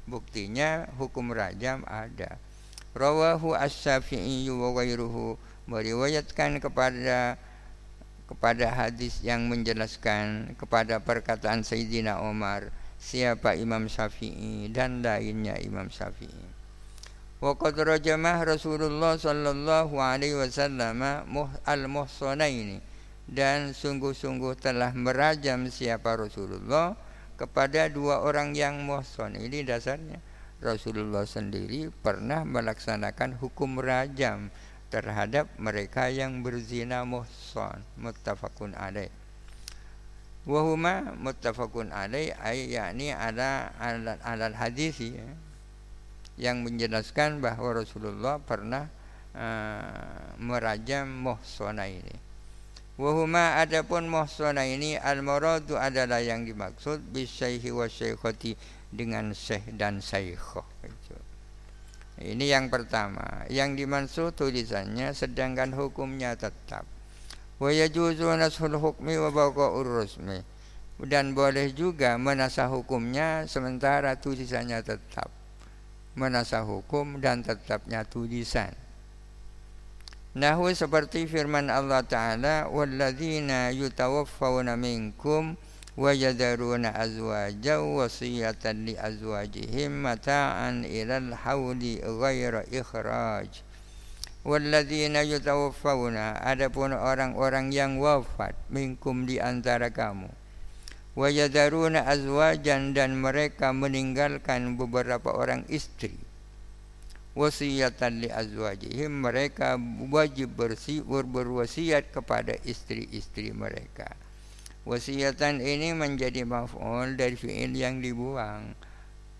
Buktinya 0.10 0.89
hukum 0.97 1.30
rajam 1.30 1.86
ada. 1.86 2.41
Rawahu 2.97 3.54
as-syafi'i 3.54 4.49
wa 4.49 4.73
ghairuhu 4.73 5.38
meriwayatkan 5.69 6.58
kepada 6.58 7.38
kepada 8.29 8.69
hadis 8.69 9.25
yang 9.25 9.49
menjelaskan 9.49 10.53
kepada 10.53 11.01
perkataan 11.01 11.65
Sayyidina 11.65 12.21
Umar 12.21 12.69
siapa 13.01 13.57
Imam 13.57 13.89
Syafi'i 13.89 14.69
dan 14.69 15.01
lainnya 15.01 15.57
Imam 15.57 15.89
Syafi'i. 15.89 16.45
Qad 17.41 17.73
rajamah 17.73 18.45
Rasulullah 18.45 19.17
sallallahu 19.17 19.97
alaihi 19.97 20.37
wasallam 20.37 21.01
al-muhsanaini 21.65 22.85
dan 23.25 23.73
sungguh-sungguh 23.73 24.59
telah 24.61 24.91
merajam 24.93 25.65
siapa 25.71 26.19
Rasulullah 26.19 26.99
kepada 27.39 27.87
dua 27.87 28.19
orang 28.25 28.51
yang 28.51 28.83
muhsan. 28.83 29.39
Ini 29.39 29.63
dasarnya 29.63 30.19
Rasulullah 30.59 31.23
sendiri 31.23 31.87
pernah 32.03 32.43
melaksanakan 32.43 33.39
hukum 33.39 33.79
rajam 33.79 34.51
terhadap 34.89 35.45
mereka 35.62 36.10
yang 36.10 36.41
berzina 36.41 37.06
muhsan 37.06 37.82
muttafaqun 38.02 38.73
alaih. 38.73 39.13
Wa 40.49 40.65
huma 40.65 41.13
muttafaqun 41.13 41.93
alaih 41.93 42.34
ay 42.41 42.73
yakni 42.73 43.13
ada 43.13 43.69
alal 44.25 44.58
hadisi 44.58 45.13
ya, 45.13 45.30
yang 46.41 46.65
menjelaskan 46.65 47.38
bahwa 47.38 47.86
Rasulullah 47.86 48.41
pernah 48.41 48.89
uh, 49.38 50.34
merajam 50.41 51.06
muhsana 51.06 51.86
ini. 51.86 52.17
Wa 52.97 53.13
huma 53.13 53.62
adapun 53.62 54.10
muhsana 54.10 54.65
ini 54.65 54.97
al 54.97 55.21
muradu 55.21 55.78
adalah 55.78 56.19
yang 56.19 56.43
dimaksud 56.43 56.99
bisyaihi 57.13 57.71
wa 57.71 57.88
dengan 58.89 59.38
syekh 59.38 59.69
dan 59.78 60.02
syaikhah 60.02 60.65
Ini 62.19 62.51
yang 62.51 62.67
pertama. 62.67 63.47
Yang 63.47 63.69
dimansuh 63.79 64.29
tulisannya 64.36 65.15
sedangkan 65.15 65.71
hukumnya 65.71 66.36
tetap. 66.36 66.84
Wa 67.60 67.71
yajuzu 67.71 68.27
hukmi 68.75 69.15
wa 69.15 69.32
baqa'ur 69.32 69.88
rusmi. 69.88 70.43
Dan 70.99 71.32
boleh 71.32 71.71
juga 71.71 72.19
menasah 72.19 72.67
hukumnya 72.67 73.47
sementara 73.47 74.19
tulisannya 74.19 74.84
tetap. 74.84 75.32
Menasah 76.19 76.67
hukum 76.67 77.23
dan 77.23 77.39
tetapnya 77.39 78.03
tulisan. 78.03 78.75
Nahu 80.36 80.69
seperti 80.75 81.25
firman 81.25 81.71
Allah 81.71 82.03
Ta'ala 82.05 82.69
Walladzina 82.69 83.71
yutawaffawna 83.73 84.75
minkum 84.75 85.58
ويذرون 85.98 86.87
أزواجا 86.87 87.76
وصية 87.78 88.64
لأزواجهم 88.66 89.90
متاعا 90.02 90.70
إلى 90.70 91.16
الحول 91.16 91.82
غير 92.02 92.54
إخراج 92.80 93.50
والذين 94.44 95.16
يتوفون 95.16 96.16
adapun 96.42 96.92
orang-orang 96.92 97.70
yang 97.70 98.02
wafat 98.02 98.58
minkum 98.68 99.22
di 99.24 99.38
antara 99.38 99.88
kamu 99.94 100.28
wayadaruna 101.14 102.10
azwajan 102.10 102.90
dan 102.90 103.14
mereka 103.14 103.70
meninggalkan 103.70 104.74
beberapa 104.74 105.30
orang 105.30 105.62
istri 105.70 106.18
wasiatan 107.38 108.18
li 108.18 108.28
azwajihim 108.34 109.22
mereka 109.22 109.78
wajib 110.10 110.58
bersih 110.58 111.06
berwasiat 111.06 112.10
kepada 112.10 112.58
istri-istri 112.66 113.54
mereka 113.54 114.18
Wasiatan 114.89 115.62
ini 115.62 115.93
menjadi 115.93 116.49
maf'ul 116.49 117.13
dari 117.13 117.38
fi'il 117.38 117.78
yang 117.78 118.02
dibuang. 118.02 118.73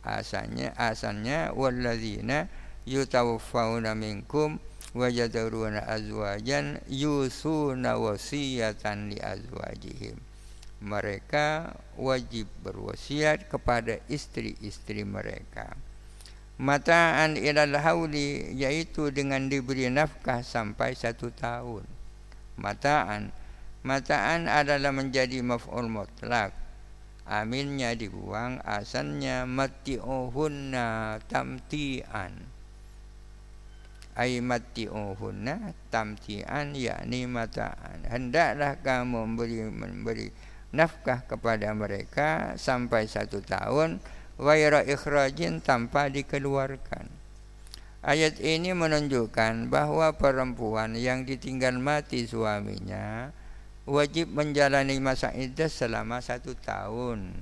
Asalnya 0.06 0.78
asalnya 0.78 1.50
walladzina 1.58 2.46
yutawaffawna 2.86 3.98
minkum 3.98 4.62
wa 4.94 5.10
yaduruna 5.10 5.90
azwajan 5.90 6.78
yusuna 6.86 7.98
wasiyatan 7.98 9.10
li 9.10 9.18
azwajihim. 9.18 10.22
Mereka 10.86 11.74
wajib 11.98 12.46
berwasiat 12.62 13.50
kepada 13.50 13.98
istri-istri 14.06 15.02
mereka. 15.02 15.74
Mataan 16.62 17.42
ilal 17.42 17.74
hauli 17.74 18.54
yaitu 18.54 19.10
dengan 19.10 19.50
diberi 19.50 19.90
nafkah 19.90 20.46
sampai 20.46 20.94
satu 20.94 21.34
tahun. 21.34 21.90
Mataan 22.54 23.34
Mataan 23.80 24.52
adalah 24.52 24.92
menjadi 24.92 25.39
maf'ul 25.39 25.88
mutlak. 25.88 26.52
Aminnya 27.30 27.96
dibuang, 27.96 28.60
asalnya 28.65 29.48
mati'uhunna 29.48 31.22
tamti'an. 31.30 32.34
Ay 34.20 34.44
mati'uhunna 34.44 35.72
tamti'an 35.88 36.76
yakni 36.76 37.24
mataan. 37.30 38.04
Hendaklah 38.04 38.76
kamu 38.84 39.30
memberi, 39.30 39.63
memberi 39.72 40.28
nafkah 40.76 41.24
kepada 41.24 41.72
mereka 41.72 42.60
sampai 42.60 43.08
satu 43.08 43.39
tahun 43.39 44.04
Waira 44.39 44.88
ikhrajin 44.88 45.60
tanpa 45.60 46.08
dikeluarkan. 46.08 47.12
Ayat 48.00 48.39
ini 48.39 48.72
menunjukkan 48.72 49.68
bahwa 49.68 50.15
perempuan 50.15 50.96
yang 50.96 51.28
ditinggal 51.28 51.76
mati 51.76 52.24
suaminya 52.24 53.36
wajib 53.89 54.30
menjalani 54.30 55.02
masa 55.02 55.34
iddah 55.34 55.67
selama 55.67 56.21
satu 56.21 56.54
tahun. 56.54 57.34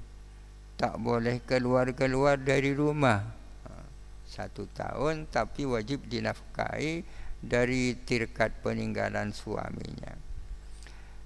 Tak 0.80 0.96
boleh 1.04 1.44
keluar-keluar 1.44 2.40
dari 2.40 2.72
rumah. 2.72 3.36
Satu 4.24 4.70
tahun 4.72 5.28
tapi 5.28 5.68
wajib 5.68 6.08
dinafkahi 6.08 7.04
dari 7.44 7.96
tirkat 8.08 8.64
peninggalan 8.64 9.36
suaminya. 9.36 10.28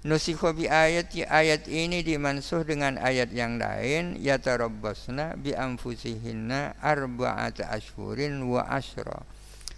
Nusikho 0.02 0.50
bi 0.50 0.66
ayat 0.66 1.14
ayat 1.14 1.70
ini 1.70 2.02
dimansuh 2.02 2.66
dengan 2.66 2.98
ayat 2.98 3.30
yang 3.30 3.62
lain 3.62 4.18
yatarabbasna 4.18 5.38
bi 5.38 5.54
anfusihinna 5.54 6.74
arba'ata 6.82 7.70
ashhurin 7.70 8.42
wa 8.50 8.66
ashra 8.66 9.22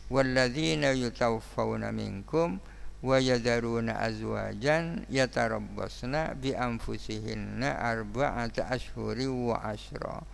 walladzina 0.09 0.97
yutawaffawna 0.97 1.93
minkum 1.93 2.57
wa 3.05 3.21
yadaruna 3.21 4.01
azwajan 4.01 5.05
yatarabbasna 5.13 6.33
bi 6.41 6.57
anfusihinna 6.57 7.77
arba'ata 7.77 8.73
ashhuri 8.73 9.29
wa 9.29 9.61
ashra. 9.61 10.25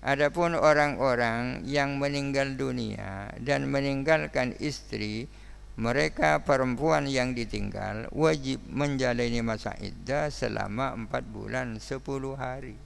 Adapun 0.00 0.56
orang-orang 0.56 1.64
yang 1.68 2.00
meninggal 2.00 2.56
dunia 2.56 3.28
dan 3.40 3.68
meninggalkan 3.68 4.56
istri, 4.56 5.28
mereka 5.76 6.40
perempuan 6.44 7.08
yang 7.08 7.36
ditinggal 7.36 8.08
wajib 8.12 8.60
menjalani 8.72 9.44
masa 9.44 9.76
iddah 9.80 10.32
selama 10.32 10.96
empat 10.96 11.28
bulan 11.28 11.76
sepuluh 11.76 12.40
hari. 12.40 12.76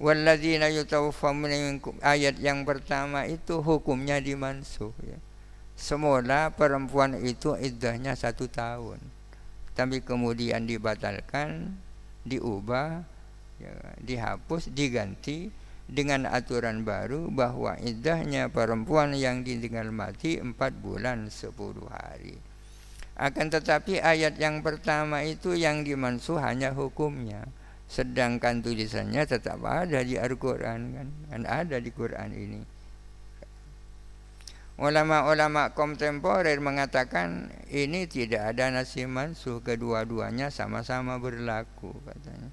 Walladzina 0.00 0.72
yutawaffawna 0.72 1.52
minkum 1.52 1.92
ayat 2.00 2.40
yang 2.40 2.64
pertama 2.64 3.28
itu 3.28 3.60
hukumnya 3.60 4.16
dimansuh 4.16 4.96
ya. 5.04 5.20
Semula 5.80 6.52
perempuan 6.52 7.16
itu 7.24 7.56
iddahnya 7.56 8.12
satu 8.12 8.44
tahun. 8.52 9.00
Tapi 9.72 10.04
kemudian 10.04 10.68
dibatalkan 10.68 11.72
Diubah 12.20 13.00
ya, 13.56 13.72
Dihapus, 13.96 14.68
diganti 14.76 15.48
Dengan 15.88 16.28
aturan 16.28 16.84
baru 16.84 17.32
Bahwa 17.32 17.80
iddahnya 17.80 18.52
perempuan 18.52 19.16
yang 19.16 19.40
ditinggal 19.40 19.88
mati 19.88 20.36
Empat 20.36 20.76
bulan 20.76 21.32
sepuluh 21.32 21.88
hari. 21.88 22.36
Akan 23.16 23.48
tetapi 23.48 24.04
ayat 24.04 24.36
yang 24.36 24.60
pertama 24.60 25.24
itu 25.24 25.56
Yang 25.56 25.96
dimansuh 25.96 26.44
hanya 26.44 26.76
hukumnya. 26.76 27.48
Sedangkan 27.88 28.60
tulisannya 28.60 29.24
tetap 29.24 29.64
ada 29.64 30.04
di 30.04 30.20
Al-Quran 30.20 30.80
kan? 30.92 31.08
kan 31.32 31.42
ada 31.48 31.80
di 31.80 31.88
Quran 31.88 32.36
ini 32.36 32.79
Ulama-ulama 34.80 35.76
kontemporer 35.76 36.56
mengatakan 36.56 37.52
ini 37.68 38.08
tidak 38.08 38.56
ada 38.56 38.72
nasi 38.72 39.04
mansuh 39.04 39.60
kedua-duanya 39.60 40.48
sama-sama 40.48 41.20
berlaku 41.20 41.92
katanya. 42.08 42.48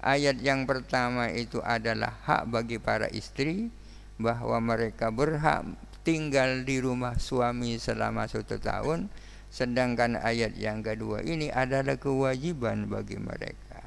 Ayat 0.00 0.40
yang 0.40 0.64
pertama 0.64 1.28
itu 1.28 1.60
adalah 1.60 2.16
hak 2.24 2.48
bagi 2.48 2.80
para 2.80 3.12
istri 3.12 3.68
bahwa 4.16 4.56
mereka 4.56 5.12
berhak 5.12 5.68
tinggal 6.00 6.64
di 6.64 6.80
rumah 6.80 7.20
suami 7.20 7.76
selama 7.76 8.24
satu 8.24 8.56
tahun 8.56 9.12
sedangkan 9.52 10.16
ayat 10.16 10.56
yang 10.56 10.80
kedua 10.80 11.20
ini 11.28 11.52
adalah 11.52 12.00
kewajiban 12.00 12.88
bagi 12.88 13.20
mereka. 13.20 13.84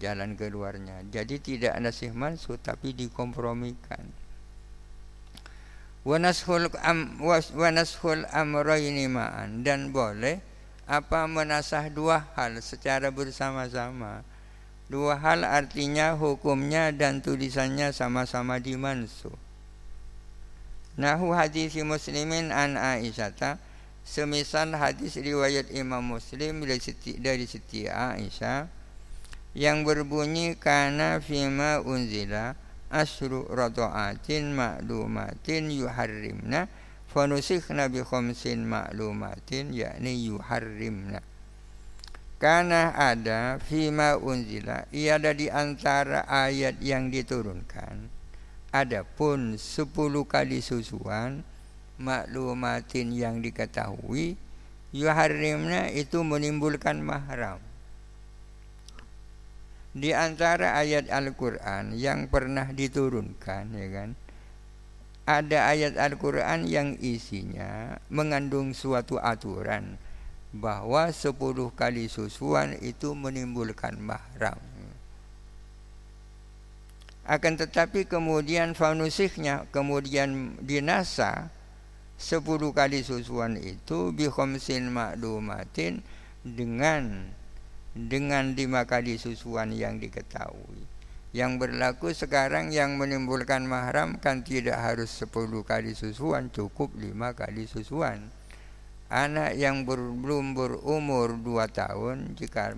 Jalan 0.00 0.40
keluarnya. 0.40 1.04
Jadi 1.12 1.36
tidak 1.36 1.76
nasih 1.84 2.16
mansuh 2.16 2.56
tapi 2.56 2.96
dikompromikan 2.96 4.08
wanashul 6.06 6.70
am 6.82 7.18
wanashul 7.54 8.26
amrayni 8.30 9.06
ma'an 9.10 9.62
dan 9.62 9.90
boleh 9.94 10.42
apa 10.88 11.26
menasah 11.28 11.90
dua 11.92 12.28
hal 12.34 12.58
secara 12.64 13.12
bersama-sama. 13.12 14.24
Dua 14.88 15.20
hal 15.20 15.44
artinya 15.44 16.16
hukumnya 16.16 16.88
dan 16.96 17.20
tulisannya 17.20 17.92
sama-sama 17.92 18.56
dimansuh. 18.56 19.36
Nahu 20.96 21.36
hadis 21.36 21.76
muslimin 21.84 22.50
an 22.50 22.80
Aisyah 22.80 23.60
Semisal 24.08 24.72
hadis 24.72 25.20
riwayat 25.20 25.68
Imam 25.68 26.00
Muslim 26.00 26.64
dari 26.64 26.80
Siti, 26.80 27.20
dari 27.20 27.44
Siti 27.44 27.84
Aisyah 27.84 28.64
yang 29.52 29.84
berbunyi 29.84 30.56
karena 30.56 31.20
fima 31.20 31.84
unzila 31.84 32.56
asru 32.92 33.44
radaatin 33.48 34.52
ma'lumatin 34.52 35.72
yuharrimna. 35.72 36.68
Fanusikhna 37.08 37.88
bi 37.88 38.04
khamsin 38.04 38.68
ma'lumatin 38.68 39.72
yakni 39.72 40.28
yuharrimna. 40.28 41.24
Karena 42.38 42.94
ada 42.94 43.58
fima 43.58 44.14
unzila 44.14 44.86
ia 44.94 45.18
ada 45.18 45.34
di 45.34 45.50
antara 45.50 46.22
ayat 46.28 46.78
yang 46.78 47.10
diturunkan. 47.10 48.06
Adapun 48.70 49.58
sepuluh 49.58 50.28
kali 50.28 50.62
susuan 50.62 51.42
maklumatin 51.98 53.10
yang 53.10 53.42
diketahui 53.42 54.38
yuharrimna 54.94 55.90
itu 55.90 56.22
menimbulkan 56.22 57.02
mahram 57.02 57.58
di 59.98 60.14
antara 60.14 60.78
ayat 60.78 61.10
Al-Quran 61.10 61.98
yang 61.98 62.30
pernah 62.30 62.70
diturunkan 62.70 63.64
ya 63.74 63.88
kan 63.92 64.10
ada 65.28 65.68
ayat 65.68 66.00
Al-Quran 66.00 66.64
yang 66.64 66.96
isinya 67.04 68.00
mengandung 68.08 68.72
suatu 68.72 69.20
aturan 69.20 70.00
bahwa 70.56 71.12
sepuluh 71.12 71.68
kali 71.68 72.08
susuan 72.08 72.72
itu 72.80 73.12
menimbulkan 73.12 74.00
mahram. 74.00 74.56
Akan 77.28 77.60
tetapi 77.60 78.08
kemudian 78.08 78.72
fanusihnya 78.72 79.68
kemudian 79.68 80.56
dinasa 80.64 81.52
sepuluh 82.16 82.72
kali 82.72 83.04
susuan 83.04 83.60
itu 83.60 84.16
bihomsin 84.16 84.88
maklumatin 84.88 86.00
dengan 86.40 87.28
dengan 88.06 88.54
lima 88.54 88.86
kali 88.86 89.18
susuan 89.18 89.74
yang 89.74 89.98
diketahui. 89.98 90.86
Yang 91.34 91.52
berlaku 91.58 92.14
sekarang 92.14 92.70
yang 92.70 92.94
menimbulkan 92.94 93.66
mahram 93.66 94.22
kan 94.22 94.46
tidak 94.46 94.78
harus 94.78 95.10
sepuluh 95.10 95.66
kali 95.66 95.98
susuan, 95.98 96.54
cukup 96.54 96.94
lima 96.94 97.34
kali 97.34 97.66
susuan. 97.66 98.30
Anak 99.10 99.58
yang 99.58 99.82
belum 99.88 100.54
berumur 100.54 101.34
dua 101.40 101.66
tahun 101.66 102.38
jika 102.38 102.76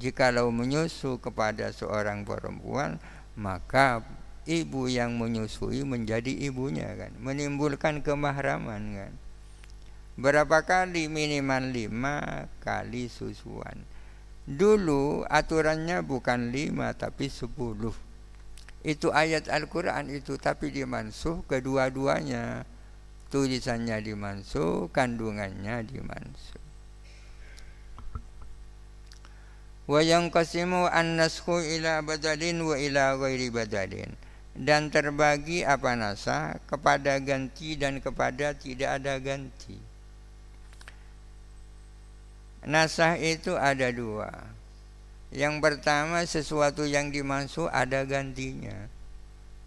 jikalau 0.00 0.50
menyusu 0.50 1.22
kepada 1.22 1.70
seorang 1.70 2.26
perempuan 2.26 2.98
maka 3.38 4.02
ibu 4.48 4.88
yang 4.88 5.20
menyusui 5.20 5.84
menjadi 5.84 6.32
ibunya 6.48 6.88
kan 6.96 7.12
menimbulkan 7.20 8.00
kemahraman 8.00 8.82
kan 8.96 9.12
berapa 10.16 10.64
kali 10.64 11.06
minimal 11.06 11.68
lima 11.68 12.48
kali 12.64 13.12
susuan 13.12 13.84
dulu 14.48 15.26
aturannya 15.28 16.04
bukan 16.04 16.52
lima 16.52 16.92
tapi 16.96 17.28
sepuluh. 17.28 17.92
Itu 18.80 19.12
ayat 19.12 19.52
Al-Quran 19.52 20.08
itu 20.08 20.40
tapi 20.40 20.72
dimansuh 20.72 21.44
kedua-duanya. 21.44 22.64
Tulisannya 23.30 24.00
dimansuh 24.02 24.90
kandungannya 24.90 25.84
dimansuh. 25.86 26.62
Wa 29.90 30.00
yanqasimu 30.06 30.86
an-nasxu 30.86 31.60
ila 31.60 32.00
badalin 32.00 32.62
wa 32.62 32.78
ila 32.78 33.18
ghairi 33.18 33.50
badalin. 33.50 34.10
Dan 34.54 34.90
terbagi 34.90 35.62
apa 35.62 35.94
nasa? 35.94 36.58
Kepada 36.66 37.18
ganti 37.22 37.78
dan 37.78 38.02
kepada 38.02 38.54
tidak 38.54 39.02
ada 39.02 39.18
ganti. 39.22 39.89
Nasah 42.66 43.16
itu 43.16 43.56
ada 43.56 43.88
dua. 43.94 44.28
Yang 45.30 45.54
pertama 45.62 46.26
sesuatu 46.26 46.84
yang 46.84 47.08
dimansuh 47.14 47.70
ada 47.70 48.04
gantinya. 48.04 48.90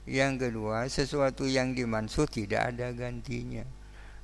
Yang 0.03 0.33
kedua 0.49 0.85
sesuatu 0.91 1.47
yang 1.47 1.73
dimansuh 1.73 2.27
tidak 2.27 2.75
ada 2.75 2.91
gantinya. 2.91 3.63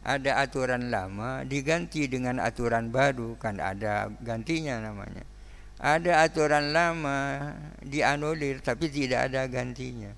Ada 0.03 0.43
aturan 0.43 0.91
lama 0.91 1.43
diganti 1.43 2.07
dengan 2.07 2.39
aturan 2.39 2.91
baru 2.91 3.35
kan 3.35 3.59
ada 3.59 4.07
gantinya 4.23 4.79
namanya 4.79 5.27
ada 5.79 6.27
aturan 6.27 6.75
lama 6.75 7.55
dianulir 7.79 8.59
tapi 8.59 8.91
tidak 8.91 9.31
ada 9.31 9.47
gantinya. 9.47 10.11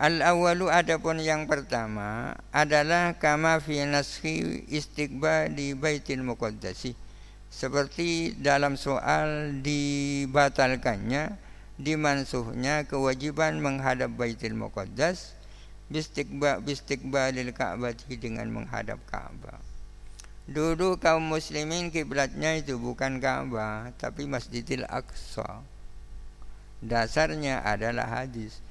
Al 0.00 0.24
awalu 0.24 0.72
adapun 0.72 1.20
yang 1.20 1.44
pertama 1.44 2.32
adalah 2.56 3.20
kama 3.20 3.60
fi 3.60 3.84
naskhi 3.84 4.64
istiqbali 4.72 5.76
baitil 5.76 6.24
muqaddasi 6.24 6.96
seperti 7.52 8.32
dalam 8.40 8.80
soal 8.80 9.60
dibatalkannya 9.60 11.36
dimansuhnya 11.76 12.88
kewajiban 12.88 13.60
menghadap 13.60 14.08
baitil 14.16 14.56
muqaddas 14.56 15.36
bistiqba 15.90 16.64
bistiqbalil 16.64 17.50
ka'bah 17.52 17.92
dengan 17.92 18.46
menghadap 18.48 19.02
Ka'bah. 19.10 19.58
Dulu 20.46 20.96
kaum 20.96 21.28
muslimin 21.28 21.92
kiblatnya 21.92 22.56
itu 22.56 22.78
bukan 22.78 23.18
Ka'bah 23.18 23.90
tapi 23.98 24.24
Masjidil 24.24 24.86
Aqsa. 24.86 25.60
Dasarnya 26.80 27.60
adalah 27.60 28.22
hadis. 28.22 28.62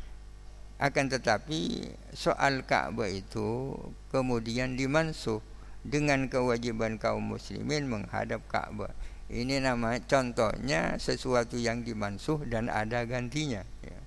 Akan 0.79 1.11
tetapi 1.11 1.91
soal 2.15 2.63
Ka'bah 2.63 3.11
itu 3.11 3.75
kemudian 4.15 4.79
dimansuh 4.79 5.43
dengan 5.83 6.31
kewajiban 6.31 6.95
kaum 6.95 7.35
muslimin 7.35 7.91
menghadap 7.91 8.39
Ka'bah. 8.47 8.95
Ini 9.27 9.61
nama 9.61 9.99
contohnya 9.99 10.95
sesuatu 10.97 11.59
yang 11.59 11.83
dimansuh 11.83 12.47
dan 12.47 12.71
ada 12.71 13.03
gantinya. 13.03 13.61
Ya. 13.83 13.99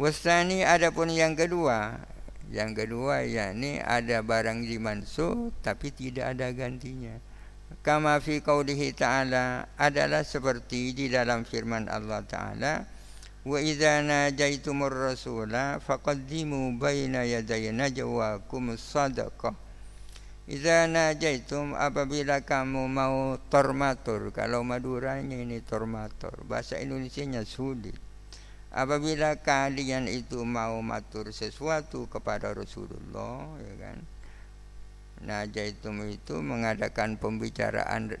Wasani 0.00 0.66
adapun 0.66 1.12
yang 1.12 1.38
kedua 1.38 2.02
yang 2.50 2.76
kedua 2.76 3.24
yakni 3.24 3.80
ada 3.80 4.20
barang 4.20 4.66
dimansuh 4.66 5.54
tapi 5.64 5.94
tidak 5.94 6.36
ada 6.36 6.50
gantinya. 6.52 7.16
Kama 7.84 8.20
fi 8.20 8.40
qaulihi 8.40 8.96
ta'ala 8.96 9.68
adalah 9.76 10.24
seperti 10.24 10.92
di 10.96 11.06
dalam 11.08 11.42
firman 11.44 11.88
Allah 11.88 12.22
Ta'ala 12.24 12.74
wa 13.44 13.60
idza 13.60 14.00
najaitumur 14.00 14.88
rasula 14.88 15.76
faqaddimu 15.84 16.80
baina 16.80 17.28
yaday 17.28 17.68
najwakum 17.76 18.72
sadaqah 18.80 19.52
Idza 20.44 20.84
najaitum 20.84 21.72
apabila 21.72 22.44
kamu 22.44 22.84
mau 22.84 23.40
tormatur 23.48 24.28
kalau 24.28 24.60
Maduranya 24.60 25.40
ini 25.40 25.64
tormatur 25.64 26.36
bahasa 26.44 26.76
Indonesianya 26.76 27.48
sulit 27.48 27.96
apabila 28.68 29.40
kalian 29.40 30.04
itu 30.04 30.44
mau 30.44 30.84
matur 30.84 31.32
sesuatu 31.32 32.04
kepada 32.12 32.52
Rasulullah 32.52 33.56
ya 33.56 33.74
kan? 33.88 33.98
Najaitum 35.24 36.04
itu 36.12 36.44
mengadakan 36.44 37.16
pembicaraan 37.16 38.12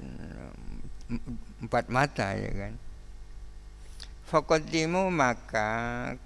empat 1.60 1.92
mata 1.92 2.32
ya 2.32 2.52
kan 2.56 2.72
Fakodimu 4.34 5.14
maka 5.14 5.70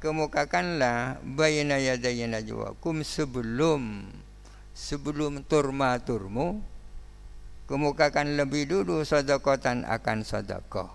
kemukakanlah 0.01 1.21
bayna 1.29 1.77
yadayna 1.77 2.41
najwakum 2.41 3.05
sebelum 3.05 4.01
sebelum 4.73 5.45
turmaturmu. 5.45 6.65
Kemukakan 7.69 8.41
lebih 8.41 8.65
dulu 8.65 9.05
sodakotan 9.05 9.85
akan 9.85 10.25
sodakoh 10.25 10.89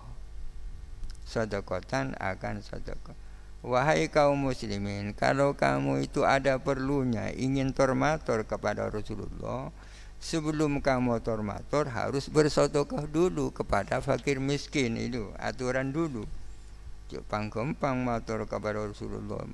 sodakotan 1.22 2.18
akan 2.18 2.66
sodakoh 2.66 3.14
Wahai 3.62 4.10
kaum 4.10 4.50
muslimin, 4.50 5.14
kalau 5.14 5.54
kamu 5.54 6.10
itu 6.10 6.26
ada 6.26 6.58
perlunya 6.58 7.30
ingin 7.30 7.70
tormator 7.70 8.42
kepada 8.42 8.90
Rasulullah, 8.90 9.70
sebelum 10.18 10.82
kamu 10.82 11.22
tormator 11.22 11.86
harus 11.94 12.26
bersodokah 12.26 13.06
dulu 13.06 13.54
kepada 13.54 14.02
fakir 14.02 14.42
miskin 14.42 14.98
itu 14.98 15.30
aturan 15.38 15.94
dulu. 15.94 16.26
Jepang 17.12 17.52
kempang 17.52 18.00
mator 18.00 18.48
kepada 18.48 18.80
Rasulullah. 18.80 19.44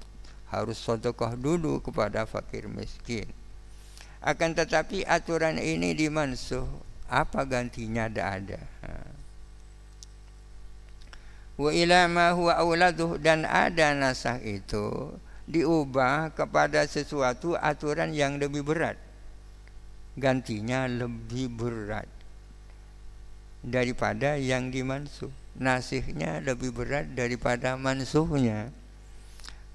Harus 0.50 0.78
sodokah 0.78 1.34
dulu 1.34 1.82
kepada 1.82 2.26
fakir 2.26 2.66
miskin. 2.70 3.26
Akan 4.20 4.52
tetapi 4.52 5.06
aturan 5.08 5.56
ini 5.56 5.96
dimansuh, 5.96 6.66
apa 7.08 7.42
gantinya? 7.48 8.04
Tidak 8.06 8.28
ada. 8.28 8.60
Wa 11.60 11.70
ila 11.72 12.08
ma 12.08 12.32
huwa 12.32 12.56
auladuh 12.56 13.20
dan 13.20 13.44
ada 13.44 13.92
nasah 13.92 14.40
itu 14.40 15.12
diubah 15.44 16.32
kepada 16.32 16.86
sesuatu 16.86 17.58
aturan 17.58 18.14
yang 18.16 18.38
lebih 18.38 18.64
berat. 18.64 18.96
Gantinya 20.16 20.84
lebih 20.88 21.52
berat 21.52 22.08
daripada 23.60 24.40
yang 24.40 24.72
dimansuh 24.72 25.39
nasihnya 25.58 26.44
lebih 26.44 26.70
berat 26.74 27.10
daripada 27.16 27.74
mansuhnya. 27.74 28.70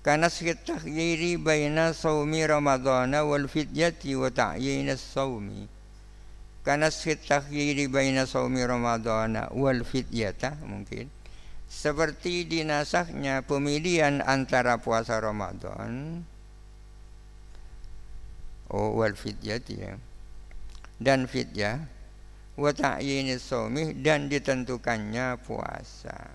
Karena 0.05 0.29
takhyiri 0.29 1.41
baina 1.41 1.89
saumi 1.91 2.45
ramadhana 2.45 3.25
wal 3.25 3.49
fidyati 3.49 4.13
wa 4.13 4.29
ta'yin 4.29 4.85
as-saumi 4.93 5.65
karena 6.65 6.89
takhyiri 6.89 7.85
baina 7.85 8.25
saumi 8.25 8.65
ramadhana 8.65 9.53
wal 9.53 9.85
fidyata 9.85 10.57
mungkin 10.65 11.13
seperti 11.69 12.49
dinasahnya 12.49 13.45
pemilihan 13.45 14.25
antara 14.25 14.81
puasa 14.81 15.21
Ramadan 15.21 16.25
oh 18.73 18.97
wal 18.97 19.13
fidyah 19.13 19.61
ya 19.69 19.93
dan 20.97 21.29
fidyah 21.29 21.85
wa 22.55 22.71
shaumi 22.71 23.99
dan 23.99 24.31
ditentukannya 24.31 25.35
puasa. 25.43 26.31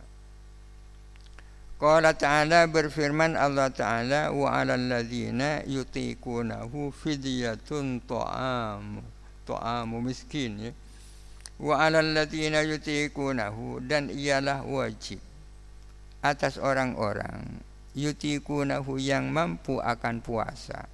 Qala 1.81 2.13
ta'ala 2.13 2.69
berfirman 2.69 3.41
Allah 3.41 3.73
ta'ala 3.73 4.37
wa 4.37 4.53
'alal 4.53 4.85
ladzina 4.85 5.65
yutiqunahu 5.65 6.93
fidyatun 6.93 8.05
ta'am 8.05 9.01
ta'amu 9.49 9.97
miskin 10.05 10.69
ya. 10.69 10.73
Wa 11.57 11.89
'alal 11.89 12.13
ladzina 12.13 12.61
yutiqunahu 12.69 13.81
dan 13.89 14.13
ialah 14.13 14.61
wajib 14.69 15.25
atas 16.21 16.61
orang-orang 16.61 17.65
yutikunahu 17.97 19.01
yang 19.01 19.33
mampu 19.33 19.81
akan 19.81 20.21
puasa. 20.21 20.85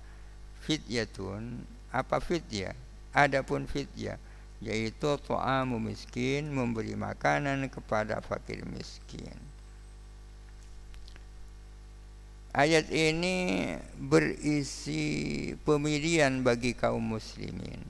Fidyatun 0.62 1.66
apa 1.90 2.22
fidyah? 2.22 2.78
Adapun 3.10 3.66
fidyah 3.66 4.22
yaitu 4.64 5.20
ta'amu 5.20 5.76
miskin 5.76 6.48
memberi 6.48 6.96
makanan 6.96 7.68
kepada 7.68 8.24
fakir 8.24 8.64
miskin 8.64 9.36
Ayat 12.56 12.88
ini 12.88 13.68
berisi 14.00 15.52
pemilihan 15.68 16.40
bagi 16.40 16.72
kaum 16.72 17.04
muslimin. 17.04 17.84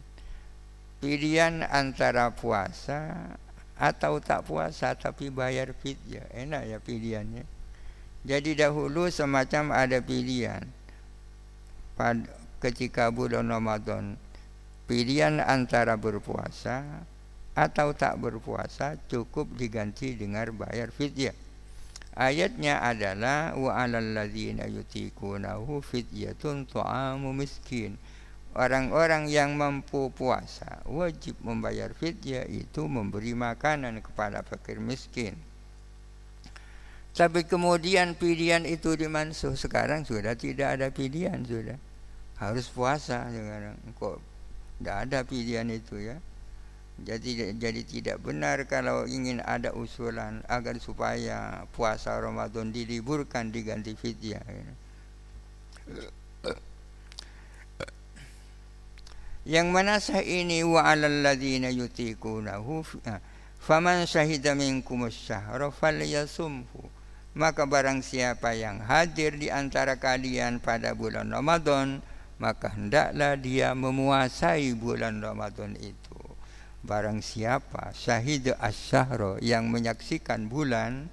Pilihan 0.99 1.63
antara 1.71 2.35
puasa 2.35 3.31
atau 3.79 4.19
tak 4.19 4.51
puasa 4.51 4.99
tapi 4.99 5.31
bayar 5.31 5.71
fidyah. 5.71 6.27
Enak 6.35 6.67
ya 6.67 6.79
pilihannya. 6.83 7.47
Jadi 8.27 8.59
dahulu 8.59 9.07
semacam 9.07 9.71
ada 9.71 10.03
pilihan 10.03 10.67
pada 11.95 12.27
ketika 12.59 13.15
bulan 13.15 13.47
Ramadan 13.47 14.19
pilihan 14.87 15.43
antara 15.43 15.99
berpuasa 15.99 17.03
atau 17.59 17.91
tak 17.93 18.23
berpuasa 18.23 18.95
cukup 19.11 19.51
diganti 19.59 20.15
dengan 20.15 20.55
bayar 20.55 20.95
fidyah. 20.95 21.35
Ayatnya 22.17 22.81
adalah 22.81 23.53
wa 23.61 23.77
'alal 23.77 24.25
yutikunahu 24.33 25.85
fidyatun 25.85 26.65
tu'amu 26.65 27.37
miskin. 27.37 28.01
Orang-orang 28.57 29.29
yang 29.29 29.53
mampu 29.53 30.09
puasa 30.17 30.81
wajib 30.89 31.37
membayar 31.45 31.93
fidyah 31.93 32.49
itu 32.49 32.89
memberi 32.89 33.37
makanan 33.37 34.01
kepada 34.01 34.41
fakir 34.41 34.81
miskin. 34.81 35.37
Tapi 37.13 37.45
kemudian 37.45 38.17
pilihan 38.17 38.65
itu 38.65 38.97
dimansuh 38.97 39.53
sekarang 39.57 40.09
sudah 40.09 40.37
tidak 40.37 40.81
ada 40.81 40.89
pilihan 40.89 41.41
sudah 41.45 41.77
harus 42.37 42.69
puasa 42.69 43.29
sekarang 43.33 43.77
kok 43.97 44.21
tidak 44.77 44.97
ada 45.09 45.19
pilihan 45.25 45.69
itu 45.73 45.97
ya. 46.01 46.17
Jadi 46.97 47.53
jadi 47.61 47.83
tidak 47.85 48.25
benar 48.25 48.65
kalau 48.65 49.05
ingin 49.05 49.45
ada 49.45 49.77
usulan 49.77 50.41
agar 50.49 50.81
supaya 50.81 51.69
puasa 51.77 52.17
Ramadan 52.17 52.73
diliburkan 52.73 53.53
diganti 53.53 53.93
fidyah. 53.93 54.41
Yang 59.45 59.69
mana 59.69 60.01
sah 60.01 60.25
ini 60.25 60.65
wa 60.65 60.89
'alal 60.89 61.21
ladzina 61.21 61.69
yutiqunahu 61.69 62.83
faman 63.61 64.09
syahida 64.09 64.57
minkum 64.57 65.05
asy-syahra 65.05 65.69
falyasumhu. 65.69 66.89
Maka 67.37 67.69
barang 67.69 68.01
siapa 68.01 68.57
yang 68.57 68.81
hadir 68.81 69.37
di 69.37 69.53
antara 69.53 70.01
kalian 70.01 70.57
pada 70.57 70.97
bulan 70.97 71.29
Ramadan, 71.29 72.01
maka 72.37 72.73
hendaklah 72.73 73.35
dia 73.41 73.73
memuasai 73.73 74.73
bulan 74.77 75.25
Ramadan 75.25 75.75
itu. 75.81 76.17
Barang 76.87 77.19
siapa 77.19 77.91
syahid 77.91 78.55
asyahro 78.63 79.43
yang 79.43 79.67
menyaksikan 79.75 80.47
bulan 80.47 81.11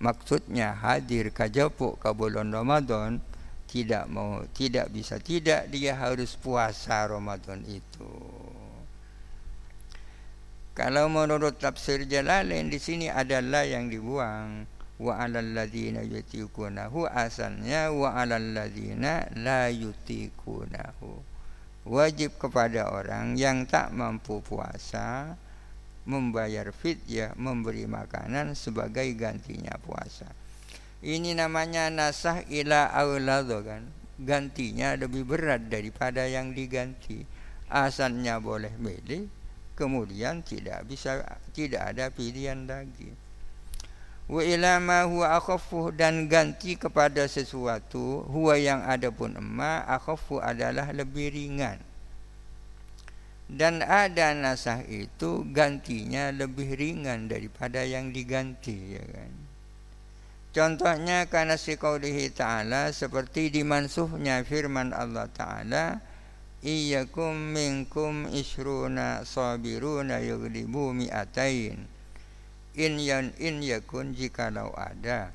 Maksudnya 0.00 0.72
hadir 0.72 1.28
kajapuk 1.36 2.00
ke 2.00 2.16
bulan 2.16 2.48
Ramadan 2.48 3.20
Tidak 3.68 4.08
mau, 4.08 4.40
tidak 4.56 4.88
bisa 4.88 5.20
Tidak 5.20 5.68
dia 5.68 6.00
harus 6.00 6.32
puasa 6.40 7.04
Ramadan 7.04 7.60
itu 7.68 8.08
Kalau 10.72 11.12
menurut 11.12 11.60
tafsir 11.60 12.08
Jalalain 12.08 12.72
di 12.72 12.80
sini 12.80 13.12
adalah 13.12 13.68
yang 13.68 13.92
dibuang 13.92 14.64
wa 14.96 15.20
alal 15.20 15.52
ladzina 15.52 16.00
yutikunahu 16.00 17.04
asalnya 17.04 17.92
wa 17.92 18.16
alal 18.16 18.56
ladzina 18.56 19.28
la 19.36 19.68
yutikunahu 19.68 21.20
wajib 21.84 22.34
kepada 22.40 22.90
orang 22.90 23.36
yang 23.36 23.68
tak 23.68 23.92
mampu 23.92 24.40
puasa 24.40 25.36
membayar 26.06 26.70
fidyah 26.70 27.34
memberi 27.34 27.84
makanan 27.84 28.54
sebagai 28.54 29.10
gantinya 29.18 29.74
puasa. 29.82 30.30
Ini 31.02 31.34
namanya 31.34 31.90
nasah 31.90 32.46
ila 32.46 32.94
aulado 32.94 33.60
kan? 33.66 33.90
Gantinya 34.16 34.94
lebih 34.94 35.26
berat 35.26 35.66
daripada 35.66 36.24
yang 36.24 36.54
diganti. 36.54 37.26
Asalnya 37.66 38.38
boleh 38.38 38.72
milih 38.78 39.26
kemudian 39.74 40.40
tidak 40.40 40.86
bisa 40.88 41.20
tidak 41.52 41.92
ada 41.92 42.08
pilihan 42.08 42.64
lagi 42.64 43.25
wa 44.26 44.42
ila 44.42 44.82
ma 44.82 45.06
huwa 45.06 45.38
akhaffu 45.38 45.94
dan 45.94 46.26
ganti 46.26 46.74
kepada 46.74 47.30
sesuatu 47.30 48.26
huwa 48.26 48.58
yang 48.58 48.82
ada 48.82 49.14
pun 49.14 49.38
emma 49.38 49.86
akhaffu 49.86 50.42
adalah 50.42 50.90
lebih 50.90 51.30
ringan. 51.30 51.78
Dan 53.46 53.78
ada 53.78 54.34
nasah 54.34 54.82
itu 54.90 55.46
gantinya 55.54 56.34
lebih 56.34 56.74
ringan 56.74 57.30
daripada 57.30 57.86
yang 57.86 58.10
diganti 58.10 58.98
ya 58.98 59.04
kan? 59.06 59.32
Contohnya 60.50 61.30
karena 61.30 61.54
si 61.54 61.78
qaulihi 61.78 62.34
ta'ala 62.34 62.90
seperti 62.90 63.54
dimansuhnya 63.54 64.42
firman 64.42 64.90
Allah 64.90 65.30
ta'ala 65.30 66.00
iyyakum 66.64 67.54
minkum 67.54 68.26
isruna 68.32 69.22
sabiruna 69.22 70.18
yughlibu 70.24 70.90
mi'atain 70.90 71.95
in 72.76 73.00
yan 73.00 73.32
in 73.40 73.64
yakun 73.64 74.12
jikalau 74.12 74.70
ada. 74.76 75.32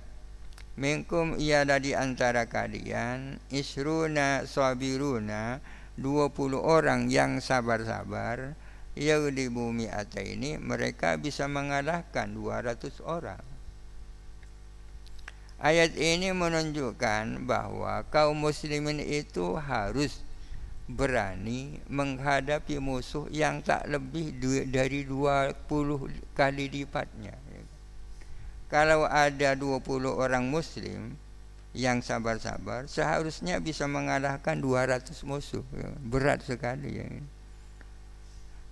Minkum 0.80 1.36
ialah 1.36 1.84
di 1.84 1.92
antara 1.92 2.48
kalian 2.48 3.42
isruna 3.52 4.48
sabiruna 4.48 5.60
20 6.00 6.32
orang 6.56 7.12
yang 7.12 7.44
sabar-sabar 7.44 8.56
yang 8.96 9.28
di 9.36 9.52
bumi 9.52 9.92
atas 9.92 10.24
ini 10.24 10.56
mereka 10.56 11.20
bisa 11.20 11.52
mengalahkan 11.52 12.32
200 12.32 13.04
orang. 13.04 13.44
Ayat 15.62 15.94
ini 15.94 16.34
menunjukkan 16.34 17.46
bahwa 17.46 18.02
kaum 18.10 18.34
muslimin 18.34 18.98
itu 18.98 19.62
harus 19.62 20.26
berani 20.92 21.80
menghadapi 21.88 22.78
musuh 22.84 23.32
yang 23.32 23.64
tak 23.64 23.88
lebih 23.88 24.36
dari 24.68 25.08
20 25.08 25.56
kali 26.36 26.66
lipatnya. 26.68 27.36
Kalau 28.72 29.04
ada 29.04 29.52
20 29.56 29.84
orang 30.08 30.48
muslim 30.48 31.20
yang 31.72 32.04
sabar-sabar 32.04 32.88
seharusnya 32.88 33.60
bisa 33.60 33.88
mengalahkan 33.88 34.60
200 34.60 35.12
musuh. 35.28 35.64
Berat 36.04 36.44
sekali 36.44 37.04
ya. 37.04 37.08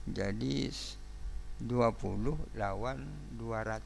Jadi 0.08 0.72
20 1.60 2.56
lawan 2.56 3.04
200 3.36 3.84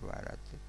200 0.00 0.65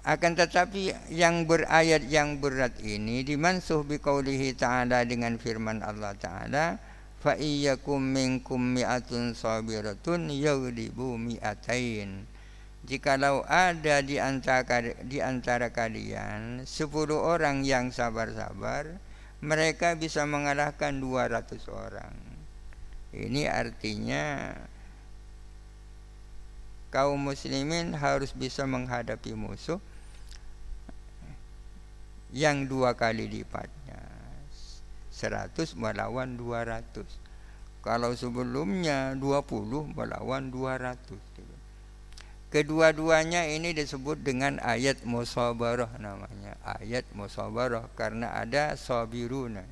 akan 0.00 0.32
tetapi 0.32 1.12
yang 1.12 1.44
berayat 1.44 2.08
yang 2.08 2.40
berat 2.40 2.72
ini 2.80 3.20
dimansuh 3.20 3.84
biqaulihi 3.84 4.56
ta'ala 4.56 5.04
dengan 5.04 5.36
firman 5.36 5.84
Allah 5.84 6.16
ta'ala 6.16 6.80
fa 7.20 7.36
iyyakum 7.36 8.00
minkum 8.00 8.80
mi'atun 8.80 9.36
sabiratun 9.36 10.32
yaghlibu 10.32 11.20
mi'atain. 11.20 12.24
Jikalau 12.80 13.44
ada 13.44 14.00
di 14.00 14.16
antara 14.16 14.64
di 15.04 15.20
antara 15.20 15.68
kalian 15.68 16.64
10 16.64 16.88
orang 17.12 17.60
yang 17.60 17.92
sabar-sabar 17.92 18.96
mereka 19.44 20.00
bisa 20.00 20.24
mengalahkan 20.24 20.96
200 20.96 21.60
orang. 21.68 22.16
Ini 23.12 23.52
artinya 23.52 24.56
kaum 26.88 27.20
muslimin 27.20 27.92
harus 28.00 28.32
bisa 28.32 28.64
menghadapi 28.64 29.36
musuh 29.36 29.76
yang 32.30 32.70
dua 32.70 32.94
kali 32.94 33.26
lipatnya 33.26 33.98
100 35.10 35.76
melawan 35.76 36.38
200 36.38 37.04
kalau 37.80 38.12
sebelumnya 38.12 39.16
20 39.18 39.96
melawan 39.96 40.52
200 40.52 40.94
kedua-duanya 42.50 43.46
ini 43.46 43.70
disebut 43.70 44.22
dengan 44.26 44.58
ayat 44.62 45.06
musabarah 45.06 45.90
namanya 46.02 46.58
ayat 46.62 47.06
musabarah 47.14 47.86
karena 47.94 48.34
ada 48.34 48.74
sabiruna 48.74 49.62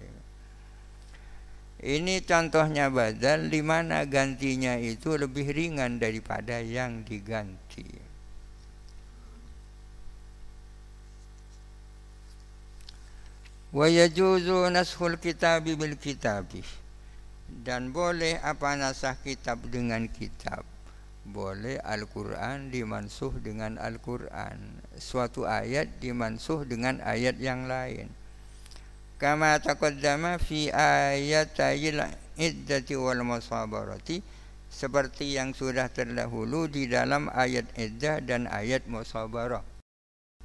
ini 1.79 2.19
contohnya 2.27 2.91
badal 2.91 3.47
di 3.47 3.63
mana 3.63 4.03
gantinya 4.03 4.75
itu 4.75 5.15
lebih 5.15 5.55
ringan 5.55 6.03
daripada 6.03 6.59
yang 6.59 7.07
diganti 7.07 8.08
wa 13.69 13.85
yajuzu 13.85 14.73
nashul 14.73 15.21
kitabi 15.21 15.77
bil 15.77 15.97
kitabi. 16.01 16.65
Dan 17.49 17.97
boleh 17.97 18.37
apa 18.45 18.77
nasah 18.77 19.17
kitab 19.25 19.65
dengan 19.73 20.05
kitab? 20.09 20.65
Boleh 21.29 21.81
Al-Quran 21.81 22.69
dimansuh 22.73 23.33
dengan 23.41 23.81
Al-Quran. 23.81 24.81
Suatu 24.97 25.49
ayat 25.49 26.01
dimansuh 26.01 26.69
dengan 26.69 27.01
ayat 27.05 27.41
yang 27.41 27.69
lain. 27.69 28.13
Kama 29.17 29.57
taqaddama 29.61 30.37
fi 30.41 30.69
ayatayil 30.73 32.05
iddati 32.37 32.95
wal 32.97 33.25
musabarati. 33.25 34.21
Seperti 34.69 35.37
yang 35.37 35.57
sudah 35.57 35.89
terdahulu 35.89 36.69
di 36.69 36.85
dalam 36.85 37.33
ayat 37.33 37.65
iddah 37.81 38.21
dan 38.21 38.45
ayat 38.53 38.85
musabarah 38.85 39.78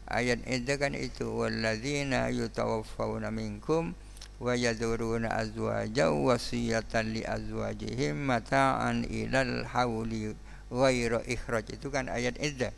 ayat 0.10 0.43
itu 0.47 0.74
kan 0.80 0.95
itu 0.97 1.30
walladzina 1.30 2.32
yutawaffawna 2.34 3.32
minkum 3.32 3.95
wa 4.41 4.54
yaduruna 4.58 5.32
azwaja 5.32 6.12
wasiyatan 6.12 7.16
li 7.16 7.24
azwajihim 7.24 8.18
mata'an 8.28 9.08
ilal 9.08 9.64
hauli 9.70 10.36
ghairu 10.68 11.24
ikhraj. 11.24 11.70
Itu 11.72 11.93
kan 11.93 12.12
ayat 12.12 12.36
iddah 12.41 12.74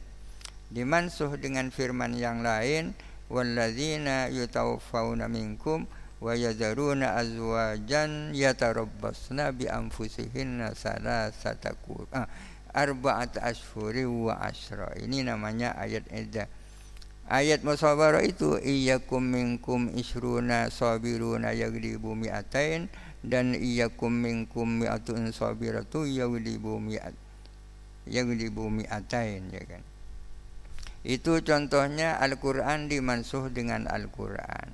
dimansuh 0.74 1.38
dengan 1.38 1.70
firman 1.70 2.18
yang 2.18 2.42
lain 2.42 2.98
walladzina 3.30 4.30
yutawaffawna 4.30 5.30
minkum 5.30 5.90
wa 6.22 6.34
yadharuna 6.34 7.20
azwajan 7.22 8.34
yatarabbasna 8.34 9.54
bi 9.54 9.70
anfusihinna 9.70 10.74
salasata 10.74 11.78
ah, 12.16 12.26
arba'at 12.74 13.38
ashhuri 13.40 14.08
wa 14.10 14.36
asra 14.42 14.90
ini 15.00 15.22
namanya 15.22 15.76
ayat 15.78 16.08
iddah 16.10 16.50
Ayat 17.26 17.66
musawarah 17.66 18.22
itu 18.22 18.62
iyyakum 18.62 19.26
minkum 19.26 19.90
isruna 19.98 20.70
sabiruna 20.70 21.58
yaglibu 21.58 22.14
mi'atain 22.14 22.86
dan 23.26 23.58
iyyakum 23.58 24.14
minkum 24.14 24.86
mi'atun 24.86 25.34
sabiratu 25.34 26.06
yaglibu 26.06 26.78
mi'at 26.78 27.18
yaglibu 28.06 28.70
mi'atain 28.70 29.42
ya 29.50 29.64
kan. 29.66 29.82
Itu 31.02 31.42
contohnya 31.42 32.18
Al-Qur'an 32.22 32.94
dimansuh 32.94 33.50
dengan 33.50 33.90
Al-Qur'an. 33.90 34.70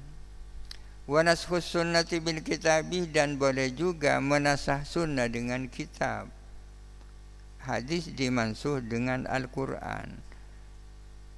Wa 1.08 1.24
nashus 1.24 1.72
sunnati 1.72 2.20
bil 2.20 2.44
kitabih 2.44 3.12
dan 3.12 3.40
boleh 3.40 3.72
juga 3.72 4.20
menasah 4.20 4.84
sunnah 4.84 5.32
dengan 5.32 5.72
kitab. 5.72 6.28
Hadis 7.64 8.12
dimansuh 8.12 8.84
dengan 8.84 9.24
Al-Qur'an. 9.28 10.31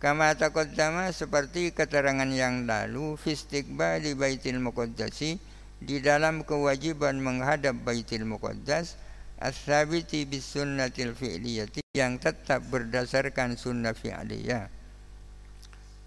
Kama 0.03 0.35
taqaddama 0.35 1.15
seperti 1.15 1.71
keterangan 1.71 2.27
yang 2.27 2.67
lalu 2.67 3.15
di 3.15 4.11
baitil 4.19 4.59
muqaddasi 4.59 5.39
di 5.79 6.03
dalam 6.03 6.43
kewajiban 6.43 7.23
menghadap 7.23 7.71
baitil 7.87 8.27
muqaddas 8.27 8.99
as-sabiti 9.39 10.27
bis 10.27 10.43
sunnatil 10.43 11.15
fi'liyati 11.15 11.87
yang 11.95 12.19
tetap 12.19 12.67
berdasarkan 12.67 13.55
sunnah 13.55 13.95
fi'liyah. 13.95 14.67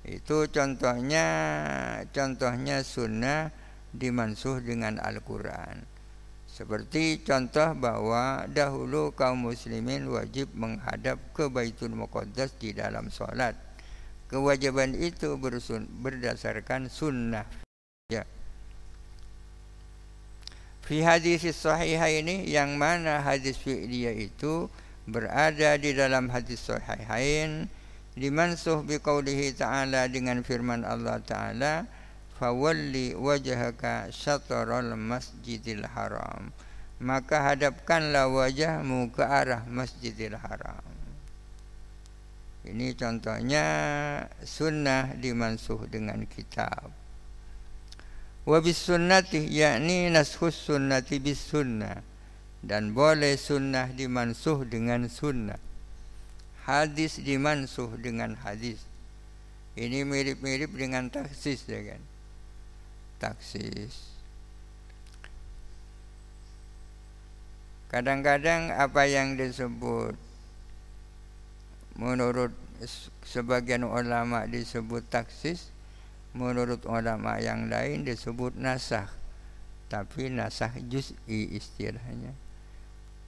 Itu 0.04 0.44
contohnya 0.52 1.24
contohnya 2.12 2.84
sunnah 2.84 3.48
dimansuh 3.96 4.60
dengan 4.60 5.00
Al-Qur'an. 5.00 5.88
Seperti 6.44 7.24
contoh 7.24 7.72
bahwa 7.72 8.44
dahulu 8.44 9.16
kaum 9.16 9.48
muslimin 9.48 10.04
wajib 10.12 10.52
menghadap 10.52 11.16
ke 11.32 11.48
Baitul 11.48 11.96
Muqaddas 11.96 12.52
di 12.60 12.76
dalam 12.76 13.08
solat 13.08 13.65
kewajiban 14.30 14.94
itu 14.94 15.38
bersun, 15.38 15.86
berdasarkan 16.02 16.90
sunnah. 16.90 17.46
Ya. 18.10 18.26
Fi 20.86 21.02
hadis 21.02 21.42
sahihaini 21.42 22.46
yang 22.46 22.78
mana 22.78 23.22
hadis 23.22 23.58
fi'liyah 23.58 24.14
itu 24.14 24.70
berada 25.06 25.74
di 25.78 25.94
dalam 25.94 26.30
hadis 26.30 26.62
sahihain 26.62 27.66
dimansuh 28.14 28.86
biqaulihi 28.86 29.58
ta'ala 29.58 30.06
dengan 30.06 30.42
firman 30.46 30.86
Allah 30.86 31.18
ta'ala 31.22 31.90
fawalli 32.38 33.18
wajhaka 33.18 34.10
syatral 34.14 34.94
masjidil 34.94 35.86
haram. 35.90 36.54
Maka 36.96 37.52
hadapkanlah 37.52 38.30
wajahmu 38.32 39.12
ke 39.12 39.20
arah 39.20 39.68
masjidil 39.68 40.32
haram 40.38 40.95
ini 42.66 42.98
contohnya 42.98 43.64
sunnah 44.42 45.14
dimansuh 45.14 45.86
dengan 45.86 46.26
kitab. 46.26 46.90
Wabis 48.46 48.90
sunnati 48.90 49.46
yakni 49.46 50.10
nashus 50.10 50.54
sunnati 50.54 51.22
bis 51.22 51.38
sunnah 51.38 52.02
dan 52.62 52.90
boleh 52.90 53.38
sunnah 53.38 53.90
dimansuh 53.94 54.66
dengan 54.66 55.06
sunnah. 55.06 55.58
Hadis 56.66 57.22
dimansuh 57.22 57.94
dengan 58.02 58.34
hadis. 58.42 58.82
Ini 59.78 60.02
mirip-mirip 60.02 60.74
dengan 60.74 61.06
taksis 61.06 61.62
ya 61.70 61.94
kan. 61.94 62.02
Taksis. 63.22 64.18
Kadang-kadang 67.86 68.74
apa 68.74 69.06
yang 69.06 69.38
disebut 69.38 70.25
menurut 71.96 72.52
sebagian 73.24 73.88
ulama 73.88 74.44
disebut 74.44 75.08
taksis 75.08 75.72
menurut 76.36 76.84
ulama 76.84 77.40
yang 77.40 77.72
lain 77.72 78.04
disebut 78.04 78.52
nasah 78.60 79.08
tapi 79.86 80.28
nasah 80.28 80.74
juz'i 80.76 81.56
istilahnya. 81.56 82.34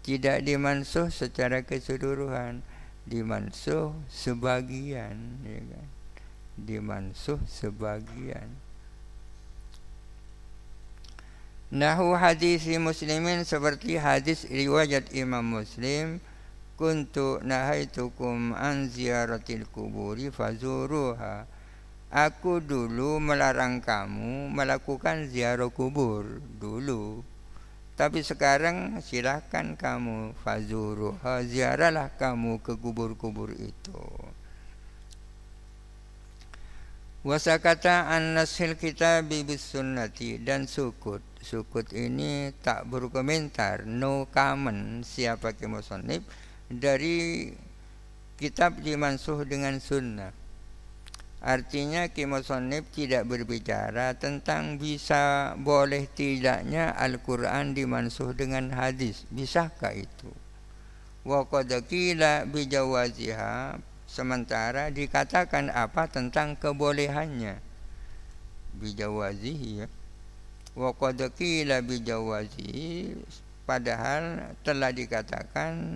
Tidak 0.03 0.45
dimansuh 0.45 1.13
secara 1.13 1.63
keseluruhan 1.63 2.65
dimansuh 3.09 3.97
sebagian 4.11 5.41
ya 5.45 5.61
kan? 5.65 5.89
Dimansuh 6.59 7.39
sebagian. 7.47 8.51
Nahu 11.69 12.17
hadis 12.17 12.65
muslimin 12.81 13.45
seperti 13.45 14.01
hadis 14.01 14.49
riwayat 14.49 15.13
Imam 15.13 15.45
Muslim 15.45 16.17
kuntu 16.79 17.43
nahaitukum 17.43 18.55
an 18.55 18.87
ziyaratil 18.87 19.67
kuburi 19.69 20.31
fazuruha 20.31 21.59
Aku 22.09 22.65
dulu 22.65 23.21
melarang 23.21 23.85
kamu 23.85 24.49
melakukan 24.49 25.29
ziarah 25.29 25.69
kubur 25.69 26.41
dulu. 26.57 27.21
Tapi 28.01 28.25
sekarang 28.25 29.05
silahkan 29.05 29.77
kamu 29.77 30.33
fazuruha 30.41 31.45
ziarahlah 31.45 32.09
kamu 32.17 32.65
ke 32.65 32.81
kubur-kubur 32.81 33.53
itu. 33.53 34.01
Wasakata 37.29 38.09
an 38.09 38.41
nasil 38.41 38.81
kita 38.81 39.21
bibis 39.21 39.77
sunnati 39.77 40.41
dan 40.41 40.65
sukut. 40.65 41.21
Sukut 41.45 41.93
ini 41.93 42.57
tak 42.65 42.89
berkomentar, 42.89 43.85
no 43.85 44.25
comment 44.33 45.05
siapa 45.05 45.53
kemusonib 45.53 46.25
dari 46.69 47.49
kitab 48.37 48.85
dimansuh 48.85 49.49
dengan 49.49 49.81
sunnah. 49.81 50.37
Artinya 51.39 52.11
Kimusonib 52.11 52.91
tidak 52.91 53.31
berbicara 53.31 54.11
tentang 54.19 54.75
bisa 54.75 55.55
boleh 55.55 56.11
tidaknya 56.11 56.91
Al-Quran 56.99 57.79
dimansuh 57.79 58.35
dengan 58.35 58.75
hadis. 58.75 59.23
Bisakah 59.31 59.95
itu? 59.95 60.31
Wa 61.23 61.47
qadakila 61.47 62.43
bijawaziha 62.43 63.79
sementara 64.11 64.91
dikatakan 64.91 65.71
apa 65.71 66.11
tentang 66.11 66.59
kebolehannya. 66.59 67.63
Bijawazihi 68.75 69.71
ya. 69.85 69.87
Wa 70.75 70.91
qadakila 70.91 71.87
bijawazihi 71.87 73.15
padahal 73.63 74.55
telah 74.67 74.91
dikatakan 74.91 75.95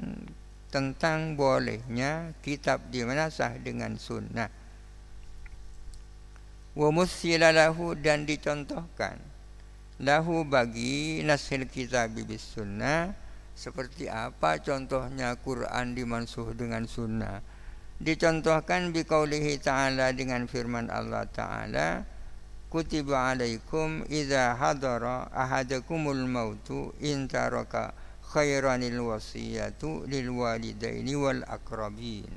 tentang 0.73 1.37
bolehnya 1.37 2.33
kitab 2.41 2.89
dimenasah 2.89 3.61
dengan 3.61 4.01
sunnah. 4.01 4.49
Wa 6.73 6.89
lahu 7.53 7.93
dan 7.93 8.25
dicontohkan 8.25 9.20
lahu 10.03 10.43
bagi 10.43 11.23
nasil 11.23 11.62
kitab 11.70 12.11
bis 12.27 12.43
sunnah 12.43 13.14
seperti 13.55 14.11
apa 14.11 14.59
contohnya 14.59 15.39
Quran 15.39 15.95
dimansuh 15.95 16.59
dengan 16.59 16.91
sunnah 16.91 17.39
dicontohkan 18.03 18.91
biqaulihi 18.91 19.62
ta'ala 19.62 20.11
dengan 20.11 20.51
firman 20.51 20.91
Allah 20.91 21.23
ta'ala 21.31 22.03
kutiba 22.66 23.31
alaikum 23.31 24.03
idza 24.11 24.59
hadara 24.59 25.31
ahadakumul 25.31 26.27
mautu 26.27 26.91
in 26.99 27.31
taraka 27.31 27.95
khairanil 28.33 29.12
wasiyatu 29.12 30.09
lil 30.09 30.33
walidaini 30.33 31.12
wal 31.12 31.45
akrabin. 31.45 32.33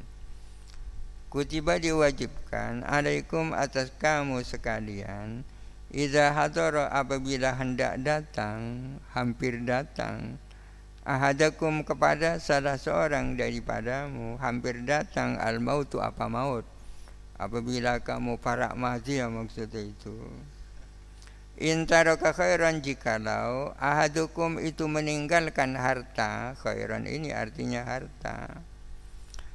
Kutiba 1.36 1.76
diwajibkan 1.76 2.88
alaikum 2.88 3.52
atas 3.52 3.92
kamu 4.00 4.40
sekalian 4.48 5.44
Iza 5.92 6.32
hadara 6.32 6.88
apabila 6.96 7.52
hendak 7.60 8.00
datang 8.08 8.96
Hampir 9.12 9.60
datang 9.68 10.40
Ahadakum 11.04 11.84
kepada 11.84 12.40
salah 12.40 12.80
seorang 12.80 13.36
daripadamu 13.36 14.40
Hampir 14.40 14.80
datang 14.88 15.36
al-mautu 15.36 16.00
apa 16.00 16.32
maut? 16.32 16.64
Apabila 17.36 18.00
kamu 18.00 18.40
ya 19.04 19.28
maksudnya 19.28 19.92
itu 19.92 20.16
Intaraka 21.56 22.36
khairan 22.36 22.84
jikalau 22.84 23.72
ahadukum 23.80 24.60
itu 24.60 24.92
meninggalkan 24.92 25.80
harta 25.80 26.52
khairan 26.60 27.08
ini 27.08 27.32
artinya 27.32 27.88
harta 27.88 28.60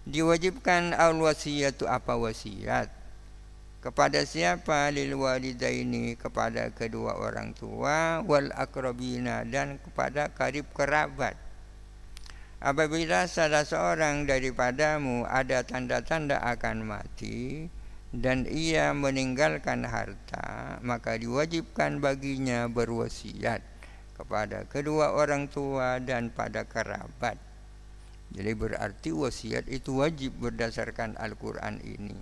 diwajibkan 0.09 0.97
al 0.97 1.17
wasiyatu 1.21 1.85
apa 1.85 2.17
wasiat? 2.17 2.89
Kepada 3.81 4.29
siapa? 4.29 4.93
Lil 4.93 5.17
walidaini 5.17 6.13
kepada 6.17 6.69
kedua 6.69 7.17
orang 7.17 7.57
tua 7.57 8.21
wal 8.21 8.53
akrabina 8.53 9.41
dan 9.49 9.81
kepada 9.81 10.29
karib 10.37 10.69
kerabat. 10.77 11.33
Apabila 12.61 13.25
salah 13.25 13.65
seorang 13.65 14.29
daripadamu 14.29 15.25
ada 15.25 15.65
tanda-tanda 15.65 16.45
akan 16.45 16.85
mati 16.85 17.73
dan 18.11 18.43
ia 18.51 18.91
meninggalkan 18.91 19.87
harta 19.87 20.79
maka 20.83 21.15
diwajibkan 21.15 22.03
baginya 22.03 22.67
berwasiat 22.67 23.63
kepada 24.19 24.67
kedua 24.67 25.15
orang 25.15 25.47
tua 25.47 26.03
dan 26.03 26.29
pada 26.29 26.67
kerabat. 26.67 27.39
Jadi 28.31 28.53
berarti 28.55 29.11
wasiat 29.11 29.67
itu 29.67 30.03
wajib 30.03 30.39
berdasarkan 30.39 31.19
Al-Quran 31.19 31.83
ini. 31.83 32.15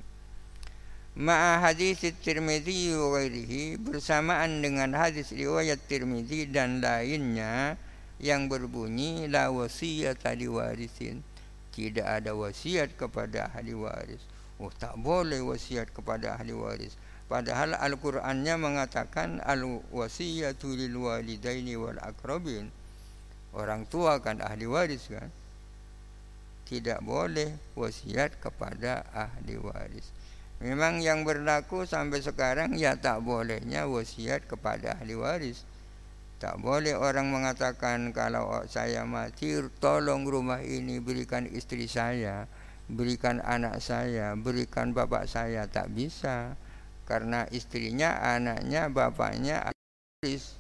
Ma'a 1.19 1.59
hadis 1.59 2.07
Tirmidzi 2.23 2.95
ghairihi 2.95 3.77
bersamaan 3.83 4.63
dengan 4.63 4.95
hadis 4.95 5.35
riwayat 5.35 5.83
Tirmidzi 5.91 6.47
dan 6.49 6.79
lainnya 6.79 7.75
yang 8.23 8.47
berbunyi 8.47 9.27
la 9.27 9.51
wasiyat 9.51 10.23
ahli 10.23 10.47
warisin 10.47 11.27
tidak 11.75 12.07
ada 12.07 12.39
wasiat 12.39 12.95
kepada 12.95 13.51
ahli 13.51 13.75
waris 13.75 14.23
oh 14.59 14.71
tak 14.75 14.99
boleh 14.99 15.39
wasiat 15.43 15.91
kepada 15.95 16.35
ahli 16.39 16.55
waris. 16.55 16.95
Padahal 17.29 17.77
Al-Qur'annya 17.77 18.57
mengatakan 18.57 19.45
al 19.45 19.85
wasiyatu 19.93 20.73
lil 20.73 20.97
walidaini 20.97 21.77
wal 21.77 22.01
akrabin 22.01 22.73
orang 23.53 23.85
tua 23.89 24.19
kan 24.25 24.41
ahli 24.41 24.65
waris 24.65 25.13
kan? 25.13 25.29
Tidak 26.69 27.01
boleh 27.05 27.53
wasiat 27.77 28.41
kepada 28.41 29.05
ahli 29.13 29.57
waris. 29.61 30.09
Memang 30.59 30.99
yang 30.99 31.23
berlaku 31.23 31.87
sampai 31.87 32.19
sekarang 32.19 32.75
ya 32.75 32.99
tak 32.99 33.23
bolehnya 33.23 33.87
wasiat 33.87 34.45
kepada 34.51 34.99
ahli 34.99 35.15
waris. 35.15 35.63
Tak 36.39 36.59
boleh 36.63 36.95
orang 36.95 37.35
mengatakan 37.35 38.15
kalau 38.15 38.63
saya 38.71 39.03
mati 39.03 39.59
tolong 39.83 40.23
rumah 40.23 40.63
ini 40.63 41.03
berikan 41.03 41.47
istri 41.51 41.91
saya, 41.91 42.47
berikan 42.89 43.45
anak 43.45 43.85
saya, 43.85 44.33
berikan 44.33 44.97
bapak 44.97 45.29
saya 45.29 45.69
tak 45.69 45.93
bisa 45.93 46.57
karena 47.05 47.45
istrinya, 47.53 48.21
anaknya, 48.21 48.89
bapaknya 48.89 49.73
waris. 49.73 50.57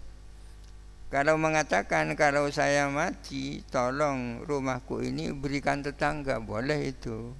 Kalau 1.08 1.40
mengatakan 1.40 2.12
kalau 2.20 2.52
saya 2.52 2.92
mati 2.92 3.64
tolong 3.72 4.44
rumahku 4.44 5.00
ini 5.00 5.32
berikan 5.32 5.80
tetangga 5.80 6.36
boleh 6.36 6.92
itu 6.92 7.32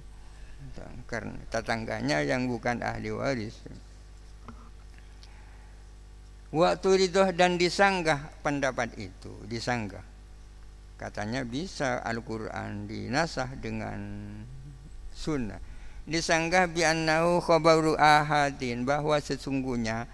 karena 1.05 1.37
tetangganya 1.53 2.25
yang 2.25 2.49
bukan 2.49 2.81
ahli 2.81 3.13
waris. 3.13 3.61
Waktu 6.49 6.89
ridoh 7.05 7.29
dan 7.29 7.61
disanggah 7.61 8.33
pendapat 8.41 8.97
itu, 8.97 9.29
disanggah. 9.45 10.01
Katanya 10.97 11.45
bisa 11.45 12.01
Al-Quran 12.01 12.89
dinasah 12.89 13.53
dengan 13.61 14.01
sunnah. 15.19 15.59
Disanggah 16.07 16.71
bi'annahu 16.71 17.43
khabaru 17.43 17.99
ahadin 17.99 18.87
bahwa 18.87 19.19
sesungguhnya 19.19 20.07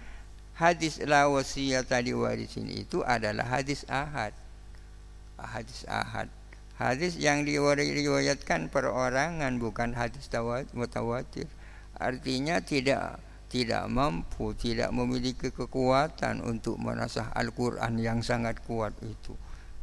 hadis 0.58 0.98
la 1.06 1.30
wasiyat 1.30 1.86
tadi 1.86 2.10
itu 2.66 3.06
adalah 3.06 3.46
hadis 3.46 3.86
ahad. 3.86 4.34
Hadis 5.38 5.86
ahad 5.86 6.26
hadis 6.76 7.16
yang 7.16 7.48
diriwayatkan 7.48 8.68
perorangan 8.68 9.56
bukan 9.56 9.96
hadis 9.96 10.28
mutawatir 10.76 11.48
artinya 11.96 12.60
tidak 12.60 13.16
tidak 13.48 13.88
mampu 13.88 14.52
tidak 14.52 14.92
memiliki 14.92 15.48
kekuatan 15.48 16.44
untuk 16.44 16.76
menasah 16.76 17.32
Al-Quran 17.32 17.96
yang 17.96 18.20
sangat 18.20 18.60
kuat 18.68 18.92
itu 19.00 19.32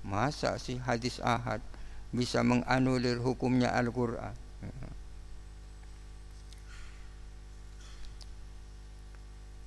masa 0.06 0.62
sih 0.62 0.78
hadis 0.86 1.18
ahad 1.26 1.66
bisa 2.14 2.46
menganulir 2.46 3.18
hukumnya 3.18 3.74
Al-Quran 3.74 4.38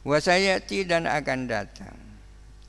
wasayati 0.07 0.87
dan 0.87 1.11
akan 1.11 1.51
datang. 1.51 1.99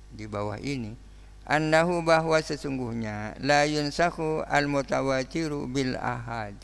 Di 0.10 0.26
bawah 0.26 0.58
ini 0.58 0.98
annahu 1.46 2.02
bahwa 2.02 2.42
sesungguhnya 2.42 3.38
la 3.38 3.70
yunsahu 3.70 4.42
al 4.50 4.66
mutawatiru 4.66 5.70
bil 5.70 5.94
ahad. 6.02 6.58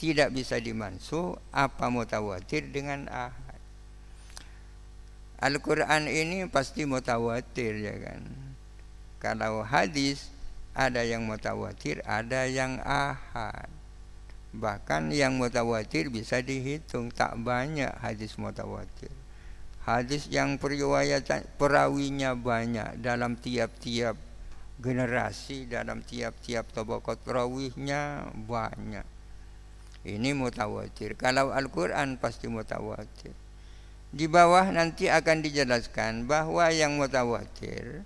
Tidak 0.00 0.32
bisa 0.32 0.56
dimansuh 0.56 1.36
apa 1.52 1.92
mutawatir 1.92 2.72
dengan 2.72 3.04
ahad. 3.12 3.60
Al-Quran 5.44 6.08
ini 6.08 6.48
pasti 6.48 6.88
mutawatir 6.88 7.76
ya 7.84 7.92
kan? 8.00 8.24
Kalau 9.20 9.60
hadis 9.60 10.32
ada 10.72 11.04
yang 11.04 11.28
mutawatir 11.28 12.00
ada 12.08 12.48
yang 12.48 12.80
ahad. 12.80 13.68
Bahkan 14.56 15.12
yang 15.12 15.36
mutawatir 15.36 16.08
bisa 16.08 16.40
dihitung 16.40 17.12
tak 17.12 17.36
banyak 17.36 17.92
hadis 18.00 18.40
mutawatir 18.40 19.19
hadis 19.98 20.30
yang 20.30 20.60
periwayatan 20.60 21.46
perawinya 21.58 22.36
banyak 22.36 23.00
dalam 23.02 23.34
tiap-tiap 23.34 24.14
generasi 24.80 25.68
dalam 25.68 26.00
tiap-tiap 26.00 26.72
tabaqat 26.72 27.20
rawihnya 27.28 28.32
banyak. 28.48 29.04
Ini 30.00 30.32
mutawatir. 30.32 31.12
Kalau 31.20 31.52
Al-Quran 31.52 32.16
pasti 32.16 32.48
mutawatir. 32.48 33.36
Di 34.10 34.26
bawah 34.26 34.66
nanti 34.72 35.06
akan 35.06 35.44
dijelaskan 35.44 36.26
bahwa 36.26 36.66
yang 36.72 36.96
mutawatir 36.96 38.02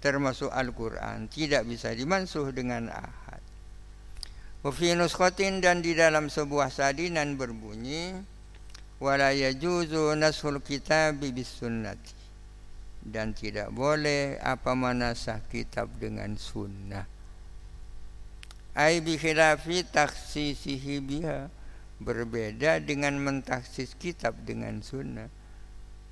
termasuk 0.00 0.48
Al-Quran 0.48 1.28
tidak 1.28 1.68
bisa 1.68 1.92
dimansuh 1.92 2.48
dengan 2.54 2.88
ahad. 2.88 3.42
Wafi 4.64 4.92
dan 5.60 5.84
di 5.84 5.92
dalam 5.92 6.32
sebuah 6.32 6.72
sadinan 6.72 7.36
berbunyi 7.36 8.24
wala 9.00 9.32
yajuzu 9.32 10.12
nasul 10.14 10.60
kitab 10.60 11.24
bis 11.24 11.48
sunnati. 11.48 12.14
Dan 13.00 13.32
tidak 13.32 13.72
boleh 13.72 14.36
apa 14.44 14.76
manasah 14.76 15.40
kitab 15.48 15.88
dengan 15.96 16.36
sunnah. 16.36 17.08
Ai 18.76 19.00
bi 19.00 19.16
khilafi 19.16 19.88
taksisihi 19.88 21.00
biha. 21.00 21.48
Berbeda 22.00 22.80
dengan 22.80 23.16
mentaksis 23.20 23.96
kitab 23.96 24.36
dengan 24.44 24.80
sunnah. 24.84 25.28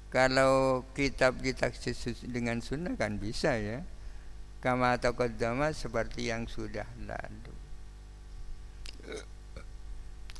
Kalau 0.08 0.84
kitab 0.96 1.40
ditaksis 1.44 2.24
dengan 2.24 2.64
sunnah 2.64 2.96
kan 2.96 3.20
bisa 3.20 3.56
ya. 3.56 3.84
Kama 4.64 4.96
taqaddama 4.96 5.72
seperti 5.76 6.28
yang 6.32 6.48
sudah 6.48 6.88
lalu 7.04 7.47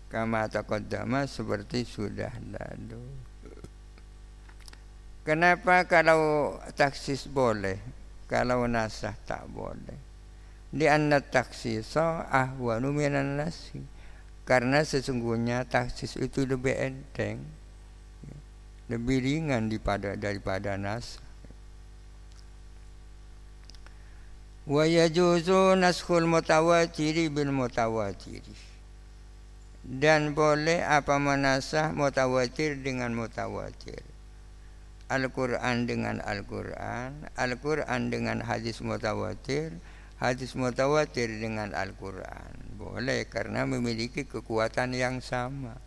kama 0.09 0.49
taqaddama 0.49 1.29
seperti 1.29 1.85
sudah 1.85 2.33
lalu. 2.49 3.05
Kenapa 5.29 5.85
kalau 5.85 6.57
taksis 6.73 7.29
boleh, 7.29 7.77
kalau 8.25 8.65
nasah 8.65 9.13
tak 9.29 9.45
boleh? 9.53 10.01
Di 10.73 10.89
anna 10.89 11.21
taksisa 11.21 12.29
ahwanu 12.33 12.93
minan 12.97 13.37
nasi. 13.37 13.85
Karena 14.49 14.81
sesungguhnya 14.81 15.69
taksis 15.69 16.17
itu 16.17 16.49
lebih 16.49 16.73
enteng, 16.73 17.45
lebih 18.89 19.21
ringan 19.21 19.69
daripada 19.69 20.17
daripada 20.17 20.81
nas. 20.81 21.21
Wa 24.65 24.89
yajuzu 24.89 25.77
naskhul 25.77 26.25
mutawatiri 26.25 27.29
bil 27.29 27.53
mutawatiri 27.53 28.68
dan 29.87 30.35
boleh 30.35 30.83
apa 30.83 31.17
menasah 31.17 31.95
mutawatir 31.95 32.81
dengan 32.83 33.15
mutawatir. 33.15 34.03
Al-Quran 35.09 35.89
dengan 35.89 36.21
Al-Quran, 36.21 37.33
Al-Quran 37.33 38.13
dengan 38.13 38.45
hadis 38.45 38.85
mutawatir, 38.85 39.73
hadis 40.21 40.53
mutawatir 40.53 41.33
dengan 41.41 41.73
Al-Quran. 41.73 42.77
Boleh 42.77 43.25
karena 43.25 43.65
memiliki 43.65 44.29
kekuatan 44.29 44.93
yang 44.93 45.25
sama. 45.25 45.81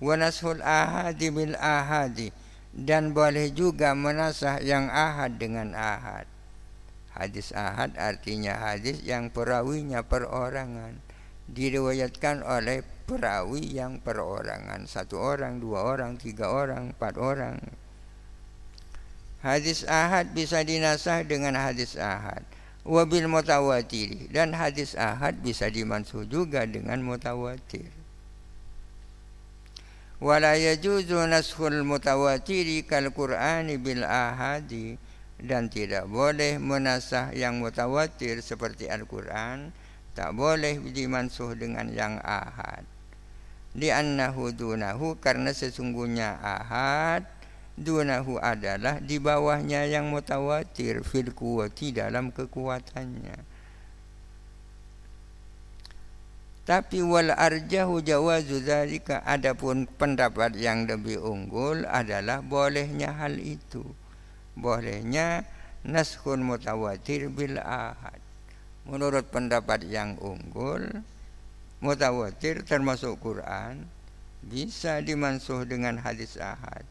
Wanashul 0.00 0.64
ahadi 0.64 1.28
bil 1.28 1.52
ahadi 1.60 2.32
dan 2.72 3.12
boleh 3.12 3.52
juga 3.52 3.92
menasah 3.92 4.64
yang 4.64 4.88
ahad 4.88 5.36
dengan 5.36 5.76
ahad. 5.76 6.24
Hadis 7.12 7.52
ahad 7.52 7.94
artinya 8.00 8.56
hadis 8.56 9.04
yang 9.04 9.28
perawinya 9.30 10.02
perorangan 10.02 11.03
diriwayatkan 11.50 12.44
oleh 12.44 12.80
perawi 13.04 13.76
yang 13.76 14.00
perorangan 14.00 14.88
satu 14.88 15.20
orang, 15.20 15.60
dua 15.60 15.84
orang, 15.84 16.16
tiga 16.16 16.48
orang, 16.48 16.96
empat 16.96 17.14
orang. 17.20 17.56
Hadis 19.44 19.84
ahad 19.84 20.32
bisa 20.32 20.64
dinasah 20.64 21.20
dengan 21.28 21.52
hadis 21.56 22.00
ahad. 22.00 22.40
Wabil 22.84 23.28
mutawatir 23.28 24.28
dan 24.32 24.56
hadis 24.56 24.96
ahad 24.96 25.40
bisa 25.40 25.68
dimansuh 25.68 26.24
juga 26.28 26.64
dengan 26.64 27.00
mutawatir. 27.00 28.04
wala 30.24 30.56
yajuzu 30.56 31.20
naskhul 31.28 31.84
mutawatiri 31.84 32.88
kal 32.88 33.12
qur'ani 33.12 33.76
bil 33.76 34.08
ahadi 34.08 34.96
dan 35.36 35.68
tidak 35.68 36.08
boleh 36.08 36.56
menasah 36.56 37.34
yang 37.36 37.60
mutawatir 37.60 38.40
seperti 38.40 38.88
Al-Quran 38.88 39.74
tak 40.14 40.30
boleh 40.32 40.78
dimansuh 40.78 41.58
dengan 41.58 41.90
yang 41.90 42.22
ahad. 42.22 42.86
Di 43.74 43.90
annahu 43.90 44.54
dunahu 44.54 45.18
karena 45.18 45.50
sesungguhnya 45.50 46.38
ahad 46.38 47.26
dunahu 47.74 48.38
adalah 48.38 49.02
di 49.02 49.18
bawahnya 49.18 49.90
yang 49.90 50.06
mutawatir 50.14 51.02
fil 51.02 51.34
kuwati 51.34 51.90
dalam 51.90 52.30
kekuatannya. 52.30 53.52
Tapi 56.64 57.04
wal 57.04 57.28
arjahu 57.34 58.00
jawazu 58.00 58.62
dzalika 58.62 59.20
adapun 59.26 59.84
pendapat 59.84 60.56
yang 60.56 60.88
lebih 60.88 61.20
unggul 61.20 61.84
adalah 61.84 62.40
bolehnya 62.40 63.12
hal 63.12 63.36
itu. 63.36 63.84
Bolehnya 64.56 65.44
naskhun 65.84 66.40
mutawatir 66.40 67.28
bil 67.28 67.60
ahad 67.60 68.23
menurut 68.84 69.28
pendapat 69.32 69.88
yang 69.88 70.16
unggul 70.20 71.04
mutawatir 71.80 72.64
termasuk 72.64 73.20
Quran 73.20 73.88
bisa 74.44 75.00
dimansuh 75.00 75.64
dengan 75.64 76.00
hadis 76.00 76.36
ahad. 76.36 76.84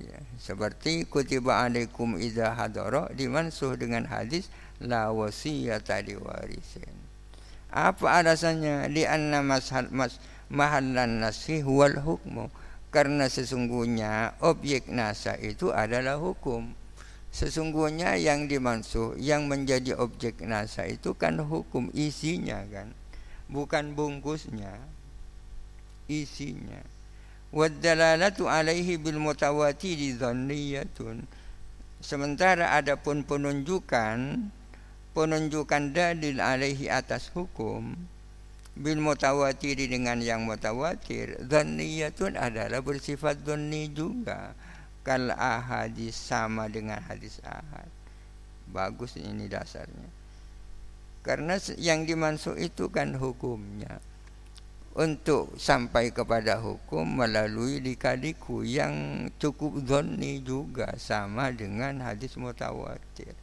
Ya, 0.00 0.16
seperti 0.40 1.04
kutiba 1.04 1.60
alaikum 1.60 2.16
idza 2.16 2.56
hadara 2.56 3.12
dimansuh 3.12 3.76
dengan 3.76 4.08
hadis 4.08 4.48
la 4.80 5.12
wasiyata 5.12 6.00
diwarisin. 6.00 6.94
Apa 7.70 8.24
alasannya? 8.24 8.90
Di 8.90 9.06
anna 9.06 9.44
mashal 9.44 9.92
mas 9.92 10.18
mahallan 10.50 11.22
nasi 11.22 11.62
wal 11.62 12.00
hukmu. 12.02 12.50
Karena 12.90 13.30
sesungguhnya 13.30 14.34
objek 14.42 14.90
nasa 14.90 15.38
itu 15.38 15.70
adalah 15.70 16.18
hukum. 16.18 16.74
Sesungguhnya 17.30 18.18
yang 18.18 18.50
dimansuh, 18.50 19.14
yang 19.14 19.46
menjadi 19.46 19.94
objek 19.94 20.42
nasa 20.42 20.90
itu 20.90 21.14
kan 21.14 21.38
hukum 21.38 21.94
isinya 21.94 22.66
kan 22.66 22.90
bukan 23.50 23.98
bungkusnya. 23.98 24.78
Isinya. 26.10 26.82
Wadalalatu 27.50 28.46
alaihi 28.46 28.98
bil 28.98 29.18
mutawatiri 29.18 30.14
dhanniyatun. 30.18 31.26
Sementara 32.02 32.74
adapun 32.78 33.26
penunjukan 33.26 34.50
penunjukan 35.10 35.90
dalil 35.90 36.38
alaihi 36.38 36.86
atas 36.86 37.34
hukum 37.34 37.98
bil 38.78 39.02
mutawatiri 39.02 39.90
dengan 39.90 40.22
yang 40.22 40.46
mutawatir 40.46 41.34
dhanniyatun 41.42 42.38
adalah 42.38 42.80
bersifat 42.80 43.42
dhanni 43.42 43.90
juga 43.90 44.54
kal 45.02 45.32
ahadis 45.32 46.16
sama 46.16 46.68
dengan 46.68 47.00
hadis 47.04 47.40
ahad 47.44 47.88
bagus 48.70 49.16
ini 49.18 49.50
dasarnya 49.50 50.20
karena 51.20 51.60
yang 51.76 52.08
dimaksud 52.08 52.56
itu 52.56 52.88
kan 52.88 53.12
hukumnya. 53.16 54.00
Untuk 54.90 55.54
sampai 55.54 56.10
kepada 56.10 56.58
hukum 56.58 57.06
melalui 57.06 57.78
likaliku 57.78 58.66
yang 58.66 59.28
cukup 59.38 59.86
zonni 59.86 60.42
juga 60.42 60.98
sama 60.98 61.54
dengan 61.54 62.02
hadis 62.02 62.34
mutawatir. 62.34 63.38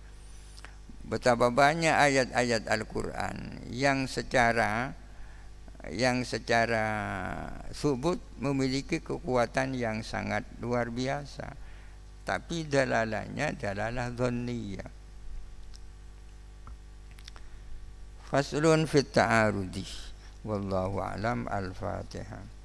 Betapa 1.08 1.48
banyak 1.48 1.96
ayat-ayat 1.96 2.68
Al-Quran 2.68 3.64
yang 3.72 4.12
secara 4.12 4.92
yang 5.94 6.24
secara 6.28 6.86
subut 7.72 8.20
memiliki 8.42 9.00
kekuatan 9.00 9.78
yang 9.78 10.04
sangat 10.04 10.44
luar 10.60 10.92
biasa. 10.92 11.54
Tapi 12.28 12.68
dalalanya 12.68 13.56
dalalah 13.56 14.12
dhonniyah. 14.12 14.98
faslun 18.28 18.84
fit 18.84 19.08
ta'arudi 19.08 19.88
wallahu 20.44 21.00
alam 21.00 21.48
al-fatihah 21.48 22.57